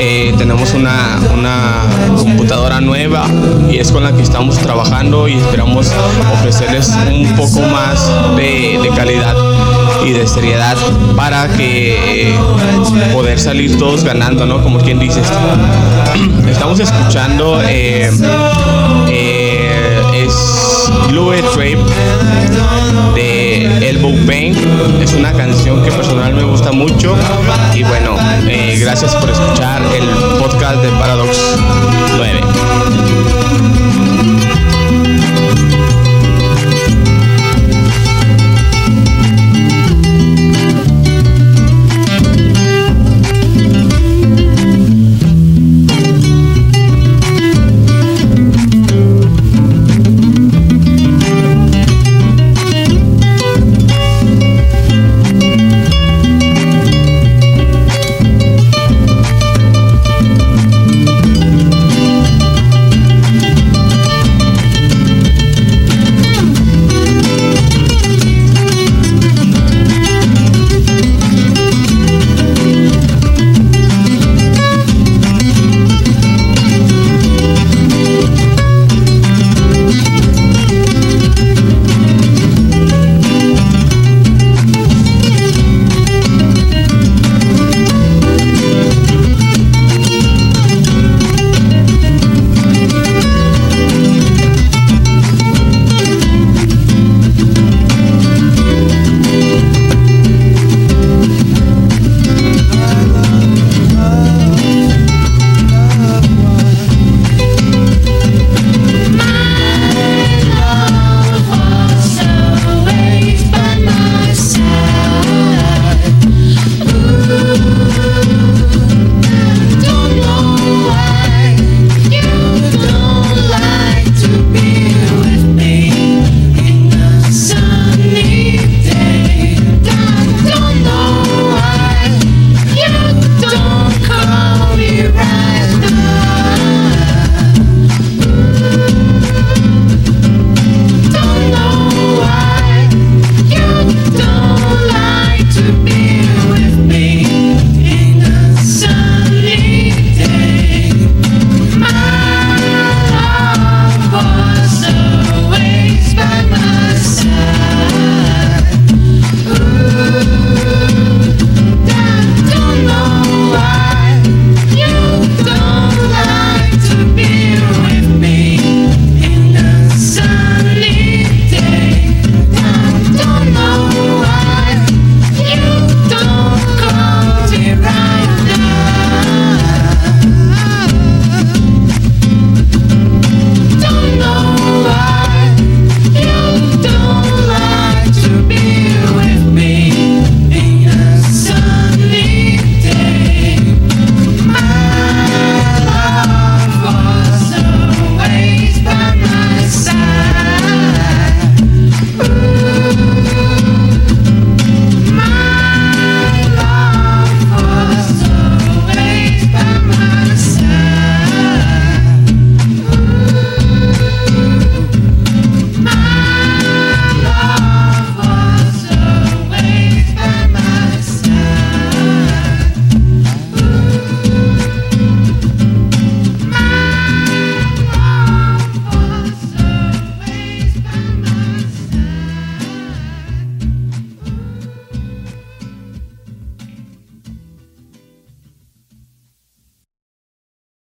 eh, 0.00 0.34
tenemos 0.36 0.74
una, 0.74 1.20
una 1.32 1.82
computadora 2.16 2.80
nueva 2.80 3.26
y 3.70 3.78
es 3.78 3.92
con 3.92 4.02
la 4.02 4.12
que 4.12 4.22
estamos 4.22 4.58
trabajando 4.58 5.28
y 5.28 5.34
esperamos 5.34 5.92
ofrecerles 6.32 6.90
un 7.08 7.36
poco 7.36 7.60
más 7.60 8.10
de 8.36 8.90
calidad 8.96 9.36
y 10.04 10.12
de 10.12 10.26
seriedad 10.26 10.76
para 11.16 11.48
que 11.48 12.28
eh, 12.30 12.34
poder 13.12 13.38
salir 13.38 13.78
todos 13.78 14.04
ganando, 14.04 14.46
¿no? 14.46 14.62
Como 14.62 14.78
quien 14.78 14.98
dices. 14.98 15.26
Estamos 16.48 16.80
escuchando 16.80 17.60
eh, 17.66 18.10
eh, 19.08 20.02
es 20.14 20.90
Blue 21.08 21.32
Trape 21.54 21.78
de 23.14 23.88
Elbow 23.88 24.14
Pain. 24.26 24.54
Es 25.00 25.14
una 25.14 25.32
canción 25.32 25.82
que 25.82 25.90
personal 25.90 26.34
me 26.34 26.44
gusta 26.44 26.72
mucho. 26.72 27.16
Y 27.74 27.82
bueno, 27.82 28.16
eh, 28.46 28.76
gracias 28.80 29.14
por 29.16 29.30
escuchar 29.30 29.82
el 29.94 30.06
podcast 30.38 30.82
de 30.82 30.88
Paradox 30.90 31.58
9. 32.16 32.40